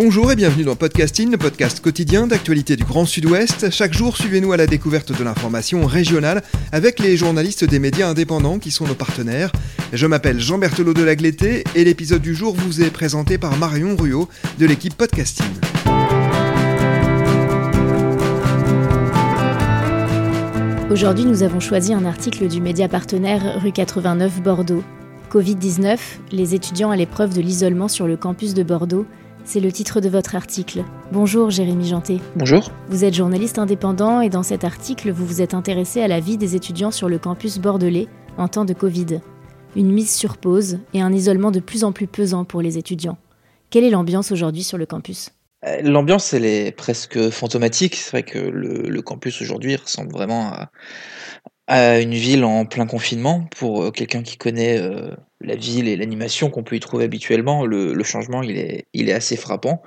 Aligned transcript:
Bonjour 0.00 0.30
et 0.30 0.36
bienvenue 0.36 0.62
dans 0.62 0.76
Podcasting, 0.76 1.32
le 1.32 1.38
podcast 1.38 1.80
quotidien 1.80 2.28
d'actualité 2.28 2.76
du 2.76 2.84
Grand 2.84 3.04
Sud-Ouest. 3.04 3.72
Chaque 3.72 3.92
jour, 3.92 4.16
suivez-nous 4.16 4.52
à 4.52 4.56
la 4.56 4.68
découverte 4.68 5.10
de 5.10 5.24
l'information 5.24 5.86
régionale 5.86 6.44
avec 6.70 7.00
les 7.00 7.16
journalistes 7.16 7.64
des 7.64 7.80
médias 7.80 8.08
indépendants 8.08 8.60
qui 8.60 8.70
sont 8.70 8.86
nos 8.86 8.94
partenaires. 8.94 9.50
Je 9.92 10.06
m'appelle 10.06 10.38
Jean 10.38 10.56
Berthelot 10.58 10.94
de 10.94 11.02
Lagleté 11.02 11.64
et 11.74 11.82
l'épisode 11.82 12.22
du 12.22 12.36
jour 12.36 12.54
vous 12.54 12.80
est 12.80 12.92
présenté 12.92 13.38
par 13.38 13.56
Marion 13.56 13.96
Ruot 13.96 14.28
de 14.60 14.66
l'équipe 14.66 14.96
Podcasting. 14.96 15.46
Aujourd'hui, 20.92 21.24
nous 21.24 21.42
avons 21.42 21.58
choisi 21.58 21.92
un 21.92 22.04
article 22.04 22.46
du 22.46 22.60
média 22.60 22.86
partenaire 22.86 23.60
rue 23.60 23.72
89 23.72 24.42
Bordeaux. 24.42 24.84
Covid-19, 25.32 25.98
les 26.30 26.54
étudiants 26.54 26.92
à 26.92 26.96
l'épreuve 26.96 27.34
de 27.34 27.40
l'isolement 27.40 27.88
sur 27.88 28.06
le 28.06 28.16
campus 28.16 28.54
de 28.54 28.62
Bordeaux, 28.62 29.04
c'est 29.48 29.60
le 29.60 29.72
titre 29.72 30.02
de 30.02 30.10
votre 30.10 30.36
article. 30.36 30.84
Bonjour 31.10 31.48
Jérémy 31.48 31.88
Janté. 31.88 32.20
Bonjour. 32.36 32.70
Vous 32.90 33.04
êtes 33.04 33.14
journaliste 33.14 33.58
indépendant 33.58 34.20
et 34.20 34.28
dans 34.28 34.42
cet 34.42 34.62
article, 34.62 35.10
vous 35.10 35.24
vous 35.24 35.40
êtes 35.40 35.54
intéressé 35.54 36.02
à 36.02 36.08
la 36.08 36.20
vie 36.20 36.36
des 36.36 36.54
étudiants 36.54 36.90
sur 36.90 37.08
le 37.08 37.18
campus 37.18 37.58
bordelais 37.58 38.08
en 38.36 38.48
temps 38.48 38.66
de 38.66 38.74
Covid. 38.74 39.20
Une 39.74 39.90
mise 39.90 40.14
sur 40.14 40.36
pause 40.36 40.80
et 40.92 41.00
un 41.00 41.14
isolement 41.14 41.50
de 41.50 41.60
plus 41.60 41.82
en 41.82 41.92
plus 41.92 42.06
pesant 42.06 42.44
pour 42.44 42.60
les 42.60 42.76
étudiants. 42.76 43.16
Quelle 43.70 43.84
est 43.84 43.90
l'ambiance 43.90 44.32
aujourd'hui 44.32 44.64
sur 44.64 44.76
le 44.76 44.84
campus? 44.84 45.30
Euh, 45.64 45.80
L'ambiance, 45.80 46.34
elle 46.34 46.44
est 46.44 46.70
presque 46.70 47.30
fantomatique. 47.30 47.96
C'est 47.96 48.10
vrai 48.10 48.22
que 48.24 48.38
le, 48.38 48.82
le 48.82 49.02
campus 49.02 49.40
aujourd'hui 49.40 49.76
ressemble 49.76 50.12
vraiment 50.12 50.52
à, 50.52 50.70
à 51.68 52.00
une 52.00 52.14
ville 52.14 52.44
en 52.44 52.64
plein 52.64 52.86
confinement. 52.86 53.44
Pour 53.56 53.82
euh, 53.82 53.90
quelqu'un 53.90 54.22
qui 54.22 54.36
connaît 54.38 54.78
euh, 54.78 55.10
la 55.40 55.54
ville 55.54 55.86
et 55.86 55.96
l'animation 55.96 56.50
qu'on 56.50 56.64
peut 56.64 56.76
y 56.76 56.80
trouver 56.80 57.04
habituellement, 57.04 57.64
le, 57.64 57.92
le 57.92 58.04
changement, 58.04 58.42
il 58.42 58.56
est, 58.58 58.86
il 58.94 59.08
est 59.08 59.12
assez 59.12 59.36
frappant. 59.36 59.82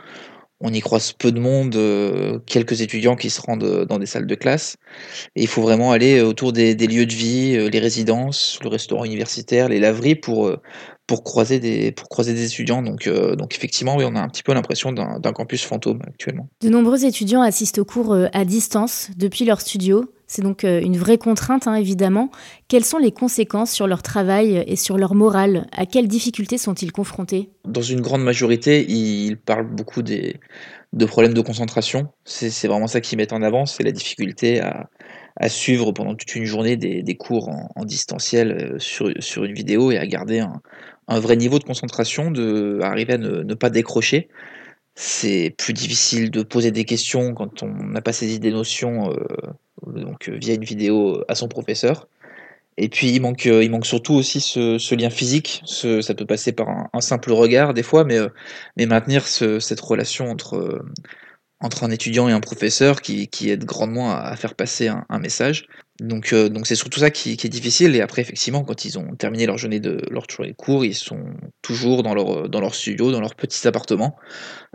On 0.63 0.71
y 0.71 0.79
croise 0.79 1.11
peu 1.11 1.31
de 1.31 1.39
monde, 1.39 1.75
euh, 1.75 2.37
quelques 2.45 2.81
étudiants 2.81 3.15
qui 3.15 3.31
se 3.31 3.41
rendent 3.41 3.85
dans 3.85 3.97
des 3.97 4.05
salles 4.05 4.27
de 4.27 4.35
classe. 4.35 4.77
Et 5.35 5.41
il 5.41 5.47
faut 5.47 5.63
vraiment 5.63 5.91
aller 5.91 6.21
autour 6.21 6.53
des, 6.53 6.75
des 6.75 6.85
lieux 6.85 7.07
de 7.07 7.13
vie, 7.13 7.69
les 7.71 7.79
résidences, 7.79 8.59
le 8.61 8.69
restaurant 8.69 9.03
universitaire, 9.03 9.67
les 9.67 9.79
laveries 9.79 10.13
pour, 10.13 10.55
pour, 11.07 11.23
croiser, 11.23 11.59
des, 11.59 11.91
pour 11.91 12.09
croiser 12.09 12.35
des 12.35 12.45
étudiants. 12.45 12.83
Donc, 12.83 13.09
donc 13.09 13.55
effectivement, 13.55 13.95
oui, 13.95 14.05
on 14.07 14.15
a 14.15 14.19
un 14.19 14.29
petit 14.29 14.43
peu 14.43 14.53
l'impression 14.53 14.91
d'un 14.91 15.33
campus 15.33 15.63
fantôme 15.63 16.03
actuellement. 16.05 16.47
De 16.61 16.69
nombreux 16.69 17.05
étudiants 17.05 17.41
assistent 17.41 17.79
aux 17.79 17.85
cours 17.85 18.15
à 18.31 18.45
distance 18.45 19.09
depuis 19.17 19.45
leur 19.45 19.61
studio. 19.61 20.13
C'est 20.31 20.43
donc 20.43 20.63
euh, 20.63 20.79
une 20.79 20.95
vraie 20.95 21.17
contrainte, 21.17 21.67
hein, 21.67 21.75
évidemment. 21.75 22.31
Quelles 22.69 22.85
sont 22.85 22.99
les 22.99 23.11
conséquences 23.11 23.69
sur 23.69 23.85
leur 23.85 24.01
travail 24.01 24.63
et 24.65 24.77
sur 24.77 24.97
leur 24.97 25.13
morale? 25.13 25.67
À 25.73 25.85
quelles 25.85 26.07
difficultés 26.07 26.57
sont-ils 26.57 26.93
confrontés? 26.93 27.49
Dans 27.65 27.81
une 27.81 27.99
grande 27.99 28.23
majorité, 28.23 28.89
ils 28.89 29.35
parlent 29.35 29.67
beaucoup 29.67 30.01
de 30.01 31.05
problèmes 31.05 31.33
de 31.33 31.41
concentration. 31.41 32.07
C'est 32.23 32.69
vraiment 32.69 32.87
ça 32.87 33.01
qu'ils 33.01 33.17
mettent 33.17 33.33
en 33.33 33.41
avant, 33.41 33.65
c'est 33.65 33.83
la 33.83 33.91
difficulté 33.91 34.61
à, 34.61 34.87
suivre 35.49 35.91
pendant 35.91 36.15
toute 36.15 36.33
une 36.33 36.45
journée 36.45 36.77
des, 36.77 37.17
cours 37.17 37.49
en, 37.75 37.83
distanciel 37.83 38.51
euh, 38.51 38.79
sur, 38.79 39.43
une 39.43 39.53
vidéo 39.53 39.91
et 39.91 39.97
à 39.97 40.07
garder 40.07 40.39
un, 41.09 41.19
vrai 41.19 41.35
niveau 41.35 41.59
de 41.59 41.65
concentration, 41.65 42.31
de, 42.31 42.79
à 42.81 42.87
arriver 42.87 43.15
à 43.15 43.17
ne 43.17 43.53
pas 43.53 43.69
décrocher. 43.69 44.29
C'est 45.03 45.55
plus 45.57 45.73
difficile 45.73 46.29
de 46.29 46.43
poser 46.43 46.69
des 46.69 46.85
questions 46.85 47.33
quand 47.33 47.63
on 47.63 47.73
n'a 47.73 48.01
pas 48.01 48.13
saisi 48.13 48.39
des 48.39 48.51
notions 48.51 49.11
euh, 49.11 49.25
donc, 49.87 50.29
euh, 50.29 50.37
via 50.39 50.53
une 50.53 50.63
vidéo 50.63 51.23
à 51.27 51.33
son 51.33 51.47
professeur. 51.47 52.07
Et 52.77 52.89
puis 52.89 53.11
il 53.11 53.21
manque, 53.21 53.47
euh, 53.47 53.63
il 53.63 53.71
manque 53.71 53.85
surtout 53.87 54.13
aussi 54.15 54.41
ce, 54.41 54.77
ce 54.79 54.95
lien 54.95 55.09
physique. 55.09 55.61
Ce- 55.65 56.01
ça 56.01 56.15
peut 56.15 56.25
passer 56.27 56.53
par 56.53 56.69
un, 56.93 57.01
simple 57.01 57.31
regard 57.33 57.73
des 57.73 57.83
fois, 57.83 58.03
mais, 58.05 58.17
euh, 58.17 58.29
mais 58.77 58.85
maintenir 58.87 59.27
ce- 59.27 59.59
cette 59.59 59.81
relation 59.81 60.29
entre, 60.31 60.55
euh, 60.57 60.85
entre 61.61 61.83
un 61.83 61.91
étudiant 61.91 62.27
et 62.27 62.31
un 62.31 62.39
professeur 62.39 63.01
qui, 63.01 63.27
qui 63.27 63.49
aide 63.51 63.65
grandement 63.65 64.11
à, 64.15 64.35
faire 64.35 64.55
passer 64.55 64.87
un, 64.87 65.05
un 65.09 65.19
message. 65.19 65.67
Donc 65.99 66.33
euh, 66.33 66.49
donc 66.49 66.65
c'est 66.65 66.75
surtout 66.75 66.99
ça 66.99 67.11
qui, 67.11 67.37
qui 67.37 67.47
est 67.47 67.49
difficile. 67.51 67.95
Et 67.95 68.01
après 68.01 68.23
effectivement, 68.23 68.63
quand 68.63 68.85
ils 68.85 68.97
ont 68.97 69.15
terminé 69.15 69.45
leur 69.45 69.57
journée 69.59 69.79
de 69.79 70.01
leur 70.09 70.25
journée 70.29 70.51
de 70.51 70.55
cours, 70.57 70.83
ils 70.85 70.95
sont 70.95 71.23
toujours 71.61 72.01
dans 72.03 72.15
leur 72.15 72.49
dans 72.49 72.61
leur 72.61 72.73
studio, 72.73 73.11
dans 73.11 73.21
leurs 73.21 73.35
petits 73.35 73.67
appartements, 73.67 74.15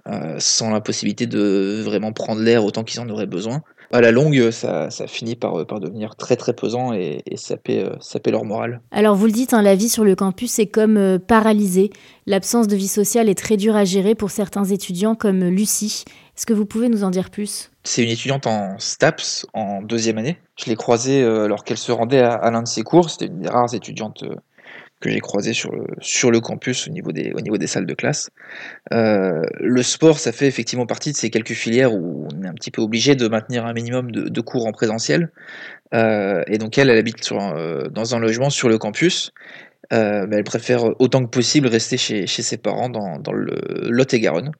euh, 0.06 0.36
sans 0.38 0.70
la 0.70 0.80
possibilité 0.80 1.26
de 1.26 1.82
vraiment 1.84 2.12
prendre 2.12 2.40
l'air 2.42 2.64
autant 2.64 2.84
qu'ils 2.84 3.00
en 3.00 3.08
auraient 3.08 3.26
besoin. 3.26 3.62
À 3.92 4.00
la 4.00 4.10
longue, 4.10 4.50
ça, 4.50 4.90
ça 4.90 5.06
finit 5.06 5.36
par, 5.36 5.64
par 5.64 5.78
devenir 5.78 6.16
très 6.16 6.34
très 6.34 6.52
pesant 6.52 6.92
et, 6.92 7.22
et 7.24 7.36
saper, 7.36 7.84
euh, 7.84 7.94
saper 8.00 8.32
leur 8.32 8.44
morale. 8.44 8.80
Alors 8.90 9.14
vous 9.14 9.26
le 9.26 9.32
dites, 9.32 9.54
hein, 9.54 9.62
la 9.62 9.76
vie 9.76 9.88
sur 9.88 10.02
le 10.02 10.16
campus 10.16 10.58
est 10.58 10.66
comme 10.66 10.96
euh, 10.96 11.18
paralysée. 11.20 11.90
L'absence 12.26 12.66
de 12.66 12.74
vie 12.74 12.88
sociale 12.88 13.28
est 13.28 13.38
très 13.38 13.56
dure 13.56 13.76
à 13.76 13.84
gérer 13.84 14.16
pour 14.16 14.30
certains 14.30 14.64
étudiants 14.64 15.14
comme 15.14 15.44
Lucie. 15.44 16.04
Est-ce 16.36 16.46
que 16.46 16.52
vous 16.52 16.66
pouvez 16.66 16.88
nous 16.88 17.04
en 17.04 17.10
dire 17.10 17.30
plus? 17.30 17.70
C'est 17.84 18.02
une 18.02 18.10
étudiante 18.10 18.48
en 18.48 18.76
STAPS 18.78 19.46
en 19.54 19.82
deuxième 19.82 20.18
année. 20.18 20.36
Je 20.56 20.68
l'ai 20.68 20.74
croisée 20.74 21.22
alors 21.22 21.62
qu'elle 21.62 21.78
se 21.78 21.92
rendait 21.92 22.20
à, 22.20 22.32
à 22.32 22.50
l'un 22.50 22.62
de 22.62 22.68
ses 22.68 22.82
cours. 22.82 23.08
C'était 23.08 23.26
une 23.26 23.38
des 23.38 23.48
rares 23.48 23.72
étudiantes 23.72 24.24
que 25.00 25.10
j'ai 25.10 25.20
croisées 25.20 25.52
sur 25.52 25.72
le, 25.72 25.84
sur 26.00 26.30
le 26.30 26.40
campus 26.40 26.88
au 26.88 26.90
niveau, 26.90 27.12
des, 27.12 27.32
au 27.34 27.40
niveau 27.40 27.58
des 27.58 27.66
salles 27.66 27.86
de 27.86 27.94
classe. 27.94 28.30
Euh, 28.92 29.42
le 29.60 29.82
sport, 29.82 30.18
ça 30.18 30.32
fait 30.32 30.46
effectivement 30.46 30.86
partie 30.86 31.12
de 31.12 31.16
ces 31.16 31.30
quelques 31.30 31.52
filières 31.52 31.94
où 31.94 32.28
on 32.32 32.42
est 32.42 32.48
un 32.48 32.54
petit 32.54 32.70
peu 32.70 32.80
obligé 32.80 33.14
de 33.14 33.28
maintenir 33.28 33.66
un 33.66 33.72
minimum 33.72 34.10
de, 34.10 34.40
cours 34.40 34.66
en 34.66 34.72
présentiel. 34.72 35.30
Euh, 35.94 36.42
et 36.46 36.58
donc 36.58 36.78
elle, 36.78 36.90
elle 36.90 36.98
habite 36.98 37.30
euh, 37.32 37.88
dans 37.88 38.14
un 38.14 38.18
logement 38.18 38.50
sur 38.50 38.68
le 38.68 38.78
campus. 38.78 39.32
Mais 39.92 40.26
elle 40.32 40.44
préfère 40.44 41.00
autant 41.00 41.24
que 41.24 41.30
possible 41.30 41.68
rester 41.68 41.96
chez, 41.96 42.26
chez 42.26 42.42
ses 42.42 42.56
parents 42.56 42.88
dans, 42.88 43.20
dans 43.20 43.32
le 43.32 43.54
Lot-et-Garonne. 43.88 44.50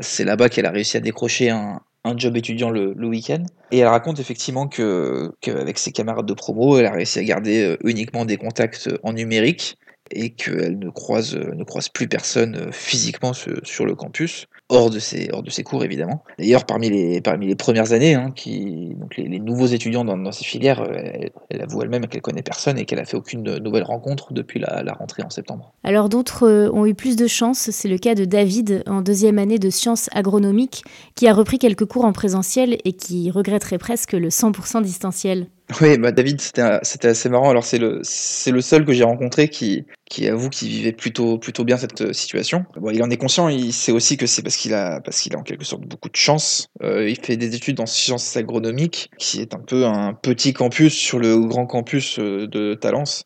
C'est 0.00 0.24
là-bas 0.24 0.48
qu'elle 0.48 0.66
a 0.66 0.72
réussi 0.72 0.96
à 0.96 1.00
décrocher 1.00 1.50
un, 1.50 1.80
un 2.04 2.16
job 2.16 2.36
étudiant 2.36 2.70
le, 2.70 2.94
le 2.96 3.08
week-end. 3.08 3.44
Et 3.70 3.78
elle 3.78 3.88
raconte 3.88 4.18
effectivement 4.18 4.66
que 4.66 5.32
qu'avec 5.40 5.78
ses 5.78 5.92
camarades 5.92 6.26
de 6.26 6.34
promo, 6.34 6.78
elle 6.78 6.86
a 6.86 6.92
réussi 6.92 7.18
à 7.18 7.24
garder 7.24 7.62
euh, 7.62 7.76
uniquement 7.84 8.24
des 8.24 8.36
contacts 8.36 8.88
euh, 8.88 8.98
en 9.02 9.12
numérique 9.12 9.76
et 10.12 10.30
qu'elle 10.30 10.78
ne 10.78 10.90
croise, 10.90 11.34
euh, 11.34 11.54
ne 11.54 11.64
croise 11.64 11.88
plus 11.88 12.08
personne 12.08 12.56
euh, 12.56 12.72
physiquement 12.72 13.32
sur, 13.32 13.86
le 13.86 13.94
campus, 13.94 14.46
hors 14.68 14.90
de 14.90 14.98
ses, 14.98 15.28
hors 15.32 15.42
de 15.42 15.50
ses 15.50 15.62
cours 15.62 15.84
évidemment. 15.84 16.22
D'ailleurs, 16.38 16.64
parmi 16.64 16.90
les, 16.90 17.20
parmi 17.20 17.46
les 17.46 17.54
premières 17.54 17.92
années, 17.92 18.14
hein, 18.14 18.30
qui, 18.34 18.94
donc 18.96 19.16
les, 19.16 19.38
nouveaux 19.38 19.66
étudiants 19.66 20.04
dans, 20.04 20.32
ces 20.32 20.44
filières, 20.44 20.82
euh, 20.82 21.28
elle, 21.50 21.62
avoue 21.62 21.82
elle-même 21.82 22.06
qu'elle 22.06 22.20
connaît 22.20 22.42
personne 22.42 22.78
et 22.78 22.84
qu'elle 22.84 23.00
a 23.00 23.04
fait 23.04 23.16
aucune 23.16 23.58
nouvelle 23.58 23.84
rencontre 23.84 24.32
depuis 24.32 24.60
la, 24.60 24.82
la 24.82 24.92
rentrée 24.92 25.22
en 25.22 25.30
septembre. 25.30 25.72
Alors 25.84 26.08
d'autres 26.08 26.70
ont 26.72 26.86
eu 26.86 26.94
plus 26.94 27.16
de 27.16 27.26
chance. 27.26 27.70
C'est 27.70 27.88
le 27.88 27.98
cas 27.98 28.14
de 28.14 28.24
David 28.24 28.82
en 28.86 29.02
deuxième 29.02 29.38
année 29.38 29.58
de 29.58 29.70
sciences 29.70 30.08
agronomiques 30.12 30.84
qui 31.14 31.26
a 31.28 31.34
repris 31.34 31.58
quelques 31.58 31.86
cours 31.86 32.04
en 32.04 32.12
présentiel 32.12 32.78
et 32.84 32.92
qui 32.92 33.30
regretterait 33.30 33.78
presque 33.78 34.12
le 34.12 34.28
100% 34.28 34.82
distanciel. 34.82 35.48
Oui, 35.80 35.96
bah 35.98 36.12
David, 36.12 36.40
c'était 36.40 37.08
assez 37.08 37.28
marrant. 37.28 37.50
Alors 37.50 37.64
c'est 37.64 37.78
le 37.78 38.02
le 38.02 38.60
seul 38.60 38.84
que 38.84 38.92
j'ai 38.92 39.04
rencontré 39.04 39.48
qui 39.48 39.84
qui 40.06 40.28
avoue 40.28 40.50
qu'il 40.50 40.68
vivait 40.68 40.92
plutôt 40.92 41.38
plutôt 41.38 41.64
bien 41.64 41.76
cette 41.76 42.00
euh, 42.00 42.12
situation. 42.12 42.64
Bon, 42.76 42.90
il 42.90 43.02
en 43.02 43.10
est 43.10 43.16
conscient. 43.16 43.48
Il 43.48 43.72
sait 43.72 43.92
aussi 43.92 44.16
que 44.16 44.26
c'est 44.26 44.42
parce 44.42 44.56
qu'il 44.56 44.74
a 44.74 45.00
parce 45.00 45.20
qu'il 45.20 45.34
a 45.34 45.38
en 45.38 45.42
quelque 45.42 45.64
sorte 45.64 45.82
beaucoup 45.82 46.08
de 46.08 46.16
chance. 46.16 46.66
Euh, 46.82 47.08
il 47.08 47.18
fait 47.18 47.36
des 47.36 47.54
études 47.54 47.80
en 47.80 47.86
sciences 47.86 48.36
agronomiques, 48.36 49.10
qui 49.18 49.40
est 49.40 49.54
un 49.54 49.60
peu 49.60 49.86
un 49.86 50.14
petit 50.14 50.52
campus 50.52 50.92
sur 50.94 51.18
le 51.18 51.38
grand 51.38 51.66
campus 51.66 52.18
euh, 52.18 52.46
de 52.48 52.74
Talence. 52.74 53.24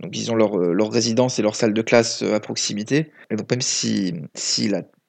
Donc 0.00 0.16
ils 0.16 0.30
ont 0.30 0.34
leur 0.34 0.58
leur 0.58 0.90
résidence 0.90 1.38
et 1.38 1.42
leur 1.42 1.54
salle 1.54 1.72
de 1.72 1.82
classe 1.82 2.22
à 2.22 2.40
proximité. 2.40 3.12
Donc 3.30 3.50
même 3.50 3.62
si 3.62 4.12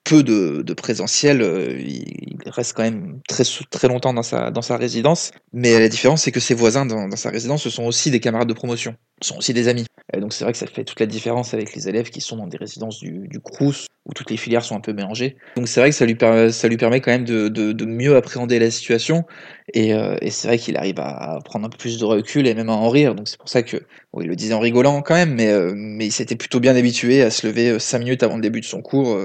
peu 0.08 0.24
de, 0.24 0.62
de 0.62 0.74
présentiel, 0.74 1.42
euh, 1.42 1.80
il, 1.80 2.38
reste 2.46 2.74
quand 2.74 2.84
même 2.84 3.20
très, 3.28 3.44
très 3.70 3.90
longtemps 3.90 4.14
dans 4.14 4.24
sa, 4.24 4.52
dans 4.52 4.62
sa 4.62 4.78
résidence. 4.78 5.32
Mais 5.52 5.78
la 5.80 5.90
différence, 5.90 6.24
c'est 6.24 6.32
que 6.32 6.40
ses 6.40 6.54
voisins 6.54 6.86
dans, 6.86 7.14
sa 7.18 7.30
résidence, 7.30 7.64
ce 7.64 7.70
sont 7.70 7.84
aussi 7.84 8.10
des 8.10 8.22
camarades 8.22 8.48
de 8.48 8.54
promotion, 8.54 8.96
ce 9.22 9.30
sont 9.30 9.38
aussi 9.38 9.54
des 9.54 9.68
amis. 9.68 9.86
Donc 10.18 10.32
c'est 10.32 10.46
vrai 10.46 10.54
que 10.54 10.58
ça 10.58 10.66
fait 10.68 10.86
toute 10.86 11.02
la 11.02 11.06
différence 11.06 11.54
avec 11.54 11.76
les 11.76 11.90
élèves 11.90 12.10
qui 12.10 12.22
sont 12.22 12.38
dans 12.38 12.48
des 12.48 12.58
résidences 12.58 13.00
du, 13.00 13.28
du 13.28 13.42
Crous, 13.42 13.88
où 14.08 14.14
toutes 14.14 14.32
les 14.32 14.38
filières 14.38 14.64
sont 14.64 14.76
un 14.76 14.80
peu 14.80 14.94
mélangées. 14.94 15.38
Donc 15.56 15.68
c'est 15.68 15.80
vrai 15.80 15.90
que 15.90 15.96
ça 15.96 16.06
lui, 16.06 16.16
permet, 16.16 17.02
quand 17.02 17.12
même 17.12 17.26
de, 17.26 17.86
mieux 17.86 18.16
appréhender 18.16 18.60
la 18.60 18.72
situation, 18.72 19.26
et, 19.74 19.94
euh, 19.94 20.16
c'est 20.30 20.48
vrai 20.48 20.58
qu'il 20.58 20.78
arrive 20.78 21.00
à 21.00 21.40
prendre 21.44 21.66
un 21.66 21.70
peu 21.70 21.78
plus 21.78 22.00
de 22.00 22.06
recul 22.06 22.48
et 22.48 22.56
même 22.56 22.70
à 22.70 22.74
en 22.74 22.90
rire, 22.90 23.16
donc 23.16 23.28
c'est 23.28 23.38
pour 23.38 23.50
ça 23.50 23.64
que, 23.64 23.78
il 24.20 24.28
le 24.28 24.36
disait 24.36 24.54
en 24.54 24.60
rigolant 24.60 25.02
quand 25.02 25.14
même, 25.14 25.36
mais, 25.36 25.50
euh, 25.50 25.74
mais 25.76 26.08
il 26.08 26.12
s'était 26.12 26.36
plutôt 26.36 26.60
bien 26.60 26.76
habitué 26.76 27.22
à 27.22 27.30
se 27.30 27.46
lever 27.46 27.78
5 27.80 28.00
minutes 28.00 28.24
avant 28.24 28.36
le 28.36 28.42
début 28.42 28.62
de 28.62 28.66
son 28.66 28.82
cours 28.82 29.18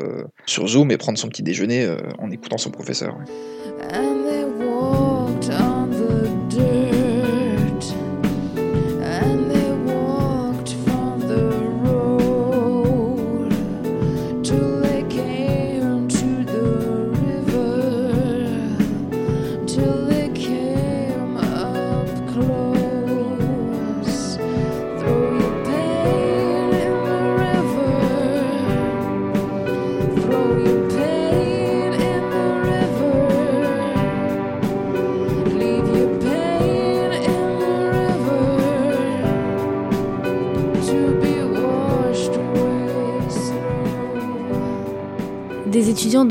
sur 0.47 0.67
Zoom 0.67 0.91
et 0.91 0.97
prendre 0.97 1.19
son 1.19 1.29
petit 1.29 1.43
déjeuner 1.43 1.89
en 2.19 2.31
écoutant 2.31 2.59
son 2.59 2.71
professeur. 2.71 3.17
Des 3.91 4.12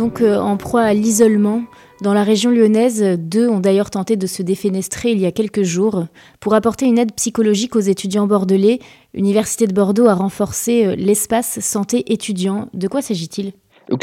donc 0.01 0.21
euh, 0.21 0.39
en 0.39 0.57
proie 0.57 0.81
à 0.81 0.93
l'isolement. 0.95 1.61
Dans 2.01 2.15
la 2.15 2.23
région 2.23 2.49
lyonnaise, 2.49 3.03
deux 3.19 3.47
ont 3.47 3.59
d'ailleurs 3.59 3.91
tenté 3.91 4.15
de 4.15 4.25
se 4.25 4.41
défenestrer 4.41 5.11
il 5.11 5.19
y 5.19 5.27
a 5.27 5.31
quelques 5.31 5.61
jours. 5.61 6.07
Pour 6.39 6.55
apporter 6.55 6.87
une 6.87 6.97
aide 6.97 7.13
psychologique 7.13 7.75
aux 7.75 7.81
étudiants 7.81 8.25
bordelais, 8.25 8.79
l'Université 9.13 9.67
de 9.67 9.73
Bordeaux 9.73 10.07
a 10.07 10.15
renforcé 10.15 10.87
euh, 10.87 10.95
l'espace 10.95 11.59
santé 11.59 12.11
étudiant. 12.11 12.67
De 12.73 12.87
quoi 12.87 13.03
s'agit-il? 13.03 13.53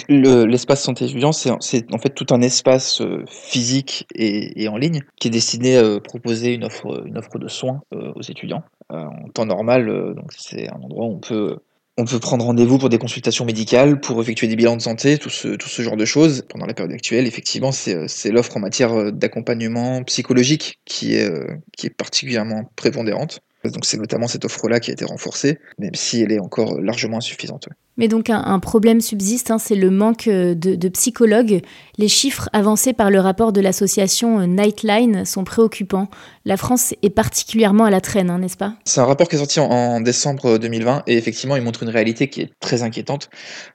L'espace 0.09 0.85
santé 0.85 1.07
étudiant, 1.07 1.33
c'est 1.33 1.51
en 1.51 1.99
fait 1.99 2.11
tout 2.11 2.27
un 2.31 2.43
espace 2.43 3.01
euh, 3.01 3.25
physique 3.27 4.07
et, 4.15 4.69
en 4.69 4.77
ligne 4.77 5.01
qui 5.19 5.27
est 5.27 5.33
destiné 5.33 5.79
à 5.79 5.99
proposer 5.99 6.55
une 6.55 6.65
offre, 6.65 7.07
une 7.07 7.19
offre 7.19 7.39
de 7.39 7.49
soins 7.49 7.81
aux 7.91 8.23
étudiants. 8.23 8.63
en 8.91 9.29
temps 9.33 9.47
normal, 9.47 10.15
c'est 10.37 10.69
un 10.69 10.81
endroit 10.83 11.07
où 11.07 11.15
on 11.15 11.19
peut 11.21 11.59
on 11.99 12.05
peut 12.05 12.21
prendre 12.21 12.45
rendez-vous 12.45 12.79
pour 12.79 12.89
des 12.89 12.99
consultations 12.99 13.45
médicales, 13.45 14.01
pour 14.01 14.23
effectuer 14.23 14.47
des 14.47 14.55
bilans 14.55 14.77
de 14.77 14.81
santé, 14.81 15.19
tout 15.19 15.31
ce, 15.31 15.49
tout 15.49 15.69
ce 15.69 15.83
genre 15.83 15.97
de 15.97 16.05
choses. 16.05 16.45
Pendant 16.49 16.65
la 16.65 16.73
période 16.73 16.95
actuelle, 16.95 17.27
effectivement, 17.27 17.73
c'est 17.73 17.97
euh, 17.97 18.33
l'offre 18.33 18.57
en 18.57 18.61
matière 18.61 18.93
euh, 18.93 19.11
d'accompagnement 19.11 20.05
psychologique 20.05 20.79
qui 20.85 21.17
est, 21.17 21.29
euh, 21.29 21.57
qui 21.77 21.89
est 21.89 21.91
particulièrement 21.91 22.71
prépondérante. 22.77 23.41
Donc 23.65 23.85
c'est 23.85 23.97
notamment 23.97 24.29
cette 24.29 24.45
offre-là 24.45 24.79
qui 24.79 24.91
a 24.91 24.93
été 24.93 25.05
renforcée, 25.05 25.59
même 25.81 25.95
si 25.95 26.23
elle 26.23 26.31
est 26.31 26.39
encore 26.39 26.81
largement 26.81 27.17
insuffisante. 27.17 27.69
Mais 27.99 28.07
donc 28.07 28.31
un, 28.31 28.59
problème 28.61 29.01
subsiste, 29.01 29.51
hein, 29.51 29.59
c'est 29.59 29.75
le 29.75 29.91
manque 29.91 30.29
euh, 30.29 30.55
de, 30.55 30.89
psychologues. 30.89 31.61
Les 31.99 32.09
chiffres 32.09 32.49
avancés 32.53 32.93
par 32.93 33.11
le 33.11 33.19
rapport 33.19 33.53
de 33.53 33.61
l'association 33.61 34.39
euh, 34.39 34.47
Nightline 34.47 35.25
sont 35.25 35.43
préoccupants. 35.43 36.09
La 36.45 36.57
France 36.57 36.95
est 37.03 37.11
particulièrement 37.11 37.85
à 37.85 37.91
la 37.91 38.01
traîne, 38.01 38.31
hein, 38.31 38.39
n'est-ce 38.39 38.57
pas? 38.57 38.75
C'est 38.85 39.01
un 39.01 39.05
rapport 39.05 39.29
qui 39.29 39.35
est 39.35 39.39
sorti 39.41 39.59
en, 39.59 40.01
décembre 40.01 40.59
2020 40.59 41.03
et 41.09 41.17
effectivement 41.17 41.57
il 41.57 41.63
montre 41.63 41.83
une 41.83 41.89
réalité 41.89 42.29
qui 42.29 42.43
est 42.43 42.51
très 42.61 42.83
inquiétante, 42.83 43.31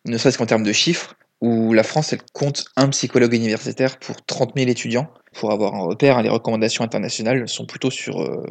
ne 0.06 0.18
serait-ce 0.18 0.38
qu'en 0.38 0.46
termes 0.46 0.64
de 0.64 0.72
chiffres 0.72 1.16
où 1.44 1.74
la 1.74 1.84
France 1.84 2.14
elle 2.14 2.22
compte 2.32 2.64
un 2.78 2.88
psychologue 2.88 3.34
universitaire 3.34 4.00
pour 4.00 4.26
30 4.26 4.54
000 4.56 4.70
étudiants. 4.70 5.10
Pour 5.34 5.52
avoir 5.52 5.76
un 5.76 5.82
repère, 5.82 6.22
les 6.22 6.30
recommandations 6.30 6.86
internationales 6.86 7.50
sont 7.50 7.66
plutôt 7.66 7.92
sur, 7.92 8.22
euh, 8.22 8.46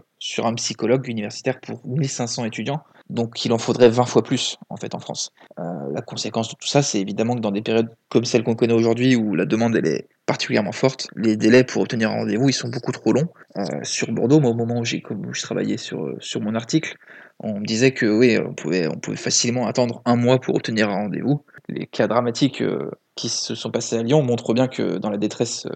un 0.45 0.55
psychologue 0.55 1.09
universitaire 1.09 1.59
pour 1.61 1.81
1500 1.87 2.45
étudiants. 2.45 2.83
Donc 3.09 3.47
il 3.47 3.53
en 3.55 3.59
faudrait 3.59 3.89
20 3.89 4.05
fois 4.05 4.23
plus 4.23 4.59
en 4.69 4.77
fait 4.77 4.95
en 4.95 4.99
France. 4.99 5.33
Euh, 5.59 5.63
la 5.95 6.03
conséquence 6.03 6.51
de 6.51 6.55
tout 6.61 6.69
ça, 6.69 6.83
c'est 6.83 7.01
évidemment 7.01 7.35
que 7.35 7.41
dans 7.41 7.51
des 7.51 7.63
périodes 7.63 7.89
comme 8.11 8.27
celle 8.27 8.45
qu'on 8.45 8.57
connaît 8.57 8.75
aujourd'hui, 8.75 9.17
où 9.17 9.35
la 9.37 9.47
demande 9.47 9.75
est 9.75 10.09
particulièrement 10.27 10.73
forte, 10.73 11.07
les 11.17 11.39
délais 11.39 11.65
pour 11.65 11.81
obtenir 11.81 12.11
un 12.11 12.17
rendez-vous 12.17 12.51
ils 12.51 12.55
sont 12.55 12.69
beaucoup 12.69 12.93
trop 12.93 13.15
longs. 13.15 13.29
Euh, 13.57 13.63
sur 13.85 14.13
Bordeaux, 14.13 14.39
moi, 14.39 14.51
au 14.51 14.55
moment 14.55 14.81
où, 14.81 14.83
où 14.83 15.33
je 15.33 15.41
travaillais 15.41 15.79
sur, 15.79 16.15
mon 16.43 16.55
article, 16.55 16.99
on 17.41 17.61
me 17.61 17.65
disait 17.65 17.93
que 17.93 18.05
oui, 18.05 18.39
on 18.39 18.53
pouvait 18.53 19.17
facilement 19.17 19.67
attendre 19.67 20.03
un 20.05 20.17
mois 20.17 20.39
pour 20.39 20.57
obtenir 20.57 20.91
un 20.91 20.97
rendez-vous. 20.97 21.43
Les 21.69 21.87
cas 21.87 22.09
dramatiques 22.09 22.63
euh, 22.63 22.91
qui 23.15 23.29
se 23.29 23.55
sont 23.55 23.71
passés 23.71 23.97
à 23.97 24.03
Lyon 24.03 24.23
montrent 24.23 24.55
bien 24.55 24.69
que 24.69 24.99
dans 24.99 25.11
la 25.11 25.19
détresse 25.19 25.67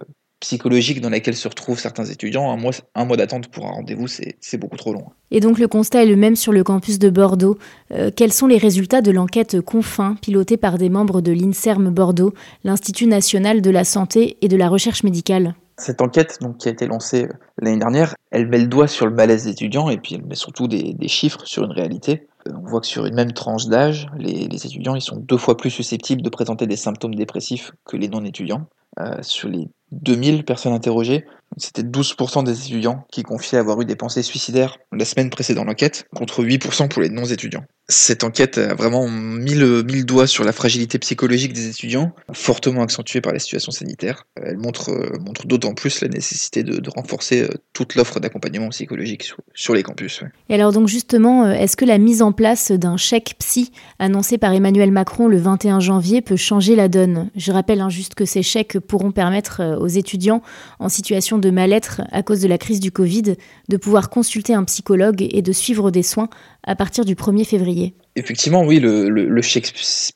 psychologique 0.40 1.00
dans 1.00 1.10
laquelle 1.10 1.34
se 1.34 1.48
retrouvent 1.48 1.78
certains 1.78 2.04
étudiants, 2.04 2.50
un 2.50 2.56
mois, 2.56 2.72
un 2.94 3.04
mois 3.04 3.16
d'attente 3.16 3.48
pour 3.48 3.66
un 3.66 3.70
rendez-vous, 3.70 4.06
c'est 4.06 4.58
beaucoup 4.58 4.76
trop 4.76 4.92
long. 4.92 5.06
Et 5.30 5.40
donc 5.40 5.58
le 5.58 5.66
constat 5.66 6.02
est 6.02 6.06
le 6.06 6.16
même 6.16 6.36
sur 6.36 6.52
le 6.52 6.62
campus 6.62 6.98
de 6.98 7.08
Bordeaux. 7.08 7.56
Euh, 7.90 8.10
quels 8.14 8.32
sont 8.32 8.46
les 8.46 8.58
résultats 8.58 9.00
de 9.00 9.10
l'enquête 9.10 9.60
Confin, 9.60 10.16
pilotée 10.20 10.56
par 10.56 10.78
des 10.78 10.90
membres 10.90 11.20
de 11.20 11.32
l'INSERM 11.32 11.90
Bordeaux, 11.90 12.34
l'Institut 12.64 13.06
national 13.06 13.62
de 13.62 13.70
la 13.70 13.84
santé 13.84 14.36
et 14.42 14.48
de 14.48 14.56
la 14.56 14.68
recherche 14.68 15.02
médicale? 15.02 15.54
Cette 15.78 16.00
enquête 16.00 16.38
donc, 16.40 16.58
qui 16.58 16.68
a 16.68 16.70
été 16.72 16.86
lancée 16.86 17.24
euh, 17.24 17.32
l'année 17.58 17.78
dernière, 17.78 18.14
elle 18.30 18.48
met 18.48 18.58
le 18.58 18.66
doigt 18.66 18.88
sur 18.88 19.06
le 19.06 19.12
malaise 19.12 19.44
des 19.44 19.50
étudiants 19.50 19.88
et 19.90 19.98
puis 19.98 20.14
elle 20.14 20.24
met 20.24 20.34
surtout 20.34 20.68
des, 20.68 20.96
chiffres 21.08 21.44
sur 21.44 21.64
une 21.64 21.72
réalité. 21.72 22.26
Euh, 22.48 22.52
on 22.62 22.66
voit 22.66 22.80
que 22.80 22.86
sur 22.86 23.06
une 23.06 23.14
même 23.14 23.32
tranche 23.32 23.66
d'âge, 23.66 24.08
les, 24.18 24.44
étudiants 24.44 24.94
ils 24.94 25.02
sont 25.02 25.16
deux 25.16 25.36
fois 25.36 25.56
plus 25.56 25.70
susceptibles 25.70 26.22
de 26.22 26.28
présenter 26.30 26.66
des 26.66 26.76
symptômes 26.76 27.14
dépressifs 27.14 27.72
que 27.84 27.96
les 27.96 28.08
non-étudiants. 28.08 28.66
Euh, 28.98 29.18
sur 29.20 29.50
les 29.50 29.68
2000 29.92 30.46
personnes 30.46 30.72
interrogées, 30.72 31.26
c'était 31.56 31.82
12% 31.82 32.44
des 32.44 32.60
étudiants 32.60 33.06
qui 33.10 33.22
confiaient 33.22 33.58
avoir 33.58 33.80
eu 33.80 33.84
des 33.84 33.96
pensées 33.96 34.22
suicidaires 34.22 34.78
la 34.92 35.04
semaine 35.04 35.30
précédant 35.30 35.64
l'enquête, 35.64 36.06
contre 36.14 36.44
8% 36.44 36.88
pour 36.88 37.02
les 37.02 37.08
non-étudiants 37.08 37.64
cette 37.88 38.24
enquête 38.24 38.58
a 38.58 38.74
vraiment 38.74 39.08
mis 39.08 39.54
le, 39.54 39.82
doigt 40.02 40.26
sur 40.26 40.44
la 40.44 40.52
fragilité 40.52 40.98
psychologique 40.98 41.52
des 41.52 41.68
étudiants, 41.68 42.12
fortement 42.32 42.82
accentuée 42.82 43.20
par 43.20 43.32
la 43.32 43.38
situation 43.38 43.70
sanitaire. 43.70 44.26
Elle 44.42 44.58
montre, 44.58 44.90
euh, 44.90 45.18
montre 45.24 45.46
d'autant 45.46 45.74
plus 45.74 46.00
la 46.00 46.08
nécessité 46.08 46.62
de, 46.62 46.90
renforcer 46.90 47.42
euh, 47.42 47.48
toute 47.72 47.94
l'offre 47.94 48.20
d'accompagnement 48.20 48.68
psychologique 48.70 49.32
sur, 49.54 49.74
les 49.74 49.82
campus. 49.82 50.22
Et 50.48 50.54
alors 50.54 50.72
donc 50.72 50.88
justement, 50.88 51.44
euh, 51.44 51.52
est-ce 51.52 51.76
que 51.76 51.84
la 51.84 51.98
mise 51.98 52.22
en 52.22 52.32
place 52.32 52.72
d'un 52.72 52.96
chèque 52.96 53.34
psy 53.38 53.72
annoncé 53.98 54.38
par 54.38 54.52
Emmanuel 54.52 54.90
Macron 54.90 55.28
le 55.28 55.38
21 55.38 55.80
janvier 55.80 56.22
peut 56.22 56.36
changer 56.36 56.76
la 56.76 56.88
donne? 56.88 57.30
Je 57.36 57.52
rappelle 57.52 57.80
hein, 57.80 57.88
juste 57.88 58.14
que 58.14 58.24
ces 58.24 58.42
chèques 58.42 58.78
pourront 58.80 59.12
permettre 59.12 59.76
aux 59.78 59.88
étudiants 59.88 60.42
en 60.78 60.88
situation 60.88 61.35
de 61.38 61.50
mal-être 61.50 62.02
à 62.10 62.22
cause 62.22 62.40
de 62.40 62.48
la 62.48 62.58
crise 62.58 62.80
du 62.80 62.90
Covid 62.90 63.36
de 63.68 63.76
pouvoir 63.76 64.10
consulter 64.10 64.54
un 64.54 64.64
psychologue 64.64 65.22
et 65.22 65.42
de 65.42 65.52
suivre 65.52 65.90
des 65.90 66.02
soins 66.02 66.28
à 66.64 66.74
partir 66.74 67.04
du 67.04 67.14
1er 67.14 67.44
février. 67.44 67.94
Effectivement, 68.16 68.64
oui, 68.64 68.80
le, 68.80 69.08
le, 69.08 69.42
chèque 69.42 69.72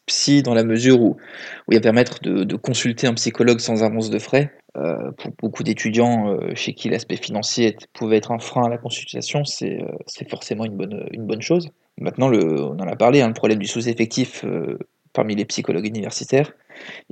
psy, 0.06 0.42
dans 0.42 0.54
la 0.54 0.64
mesure 0.64 1.00
où, 1.00 1.16
il 1.70 1.74
va 1.74 1.80
permettre 1.80 2.20
de, 2.22 2.56
consulter 2.56 3.06
un 3.06 3.14
psychologue 3.14 3.60
sans 3.60 3.82
avance 3.82 4.10
de 4.10 4.18
frais, 4.18 4.52
euh, 4.76 5.10
pour 5.18 5.32
beaucoup 5.40 5.62
d'étudiants 5.62 6.32
euh, 6.32 6.54
chez 6.54 6.72
qui 6.72 6.88
l'aspect 6.88 7.16
financier 7.16 7.76
pouvait 7.92 8.16
être 8.16 8.32
un 8.32 8.38
frein 8.38 8.64
à 8.64 8.68
la 8.68 8.78
consultation, 8.78 9.44
c'est 9.44 9.82
euh, 9.82 10.24
forcément 10.28 10.64
une 10.64 10.76
bonne, 11.26 11.42
chose. 11.42 11.70
Maintenant, 11.98 12.32
on 12.32 12.78
en 12.78 12.88
a 12.88 12.96
parlé, 12.96 13.20
hein, 13.20 13.28
le 13.28 13.34
problème 13.34 13.58
du 13.58 13.66
sous-effectif 13.66 14.44
parmi 15.12 15.34
les 15.34 15.44
psychologues 15.44 15.86
universitaires, 15.86 16.52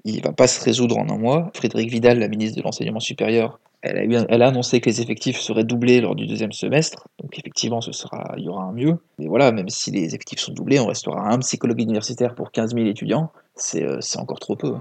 il 0.04 0.16
ne 0.16 0.22
va 0.22 0.32
pas 0.32 0.46
se 0.46 0.62
résoudre 0.64 0.98
en 0.98 1.08
un 1.08 1.18
mois. 1.18 1.50
Frédéric 1.54 1.90
Vidal, 1.90 2.18
la 2.18 2.28
ministre 2.28 2.58
de 2.58 2.62
l'Enseignement 2.62 3.00
supérieur, 3.00 3.58
elle 3.82 4.42
a, 4.42 4.46
annoncé 4.46 4.80
que 4.80 4.90
les 4.90 5.00
effectifs 5.00 5.38
seraient 5.38 5.64
doublés 5.64 6.00
lors 6.00 6.16
du 6.16 6.26
deuxième 6.26 6.52
semestre, 6.52 7.08
donc 7.22 7.38
effectivement, 7.38 7.80
ce 7.80 7.92
sera, 7.92 8.34
il 8.36 8.44
y 8.44 8.48
aura 8.48 8.64
un 8.64 8.72
mieux. 8.72 8.98
Mais 9.18 9.28
voilà, 9.28 9.52
même 9.52 9.68
si 9.68 9.90
les 9.92 10.06
effectifs 10.06 10.40
sont 10.40 10.52
doublés, 10.52 10.80
on 10.80 10.86
restera 10.86 11.32
un 11.32 11.38
psychologue 11.38 11.80
universitaire 11.80 12.34
pour 12.34 12.50
15 12.50 12.74
000 12.74 12.86
étudiants, 12.86 13.30
c'est 13.54 13.84
euh, 13.84 14.00
encore 14.16 14.40
trop 14.40 14.56
peu. 14.56 14.74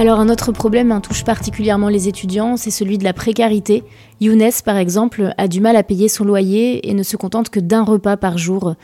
Alors 0.00 0.18
un 0.18 0.30
autre 0.30 0.50
problème 0.50 0.98
touche 1.02 1.24
particulièrement 1.24 1.90
les 1.90 2.08
étudiants, 2.08 2.56
c'est 2.56 2.70
celui 2.70 2.96
de 2.96 3.04
la 3.04 3.12
précarité. 3.12 3.84
Younes, 4.22 4.50
par 4.64 4.78
exemple, 4.78 5.34
a 5.36 5.46
du 5.46 5.60
mal 5.60 5.76
à 5.76 5.82
payer 5.82 6.08
son 6.08 6.24
loyer 6.24 6.88
et 6.88 6.94
ne 6.94 7.02
se 7.02 7.18
contente 7.18 7.50
que 7.50 7.60
d'un 7.60 7.82
repas 7.82 8.16
par 8.16 8.38
jour. 8.38 8.76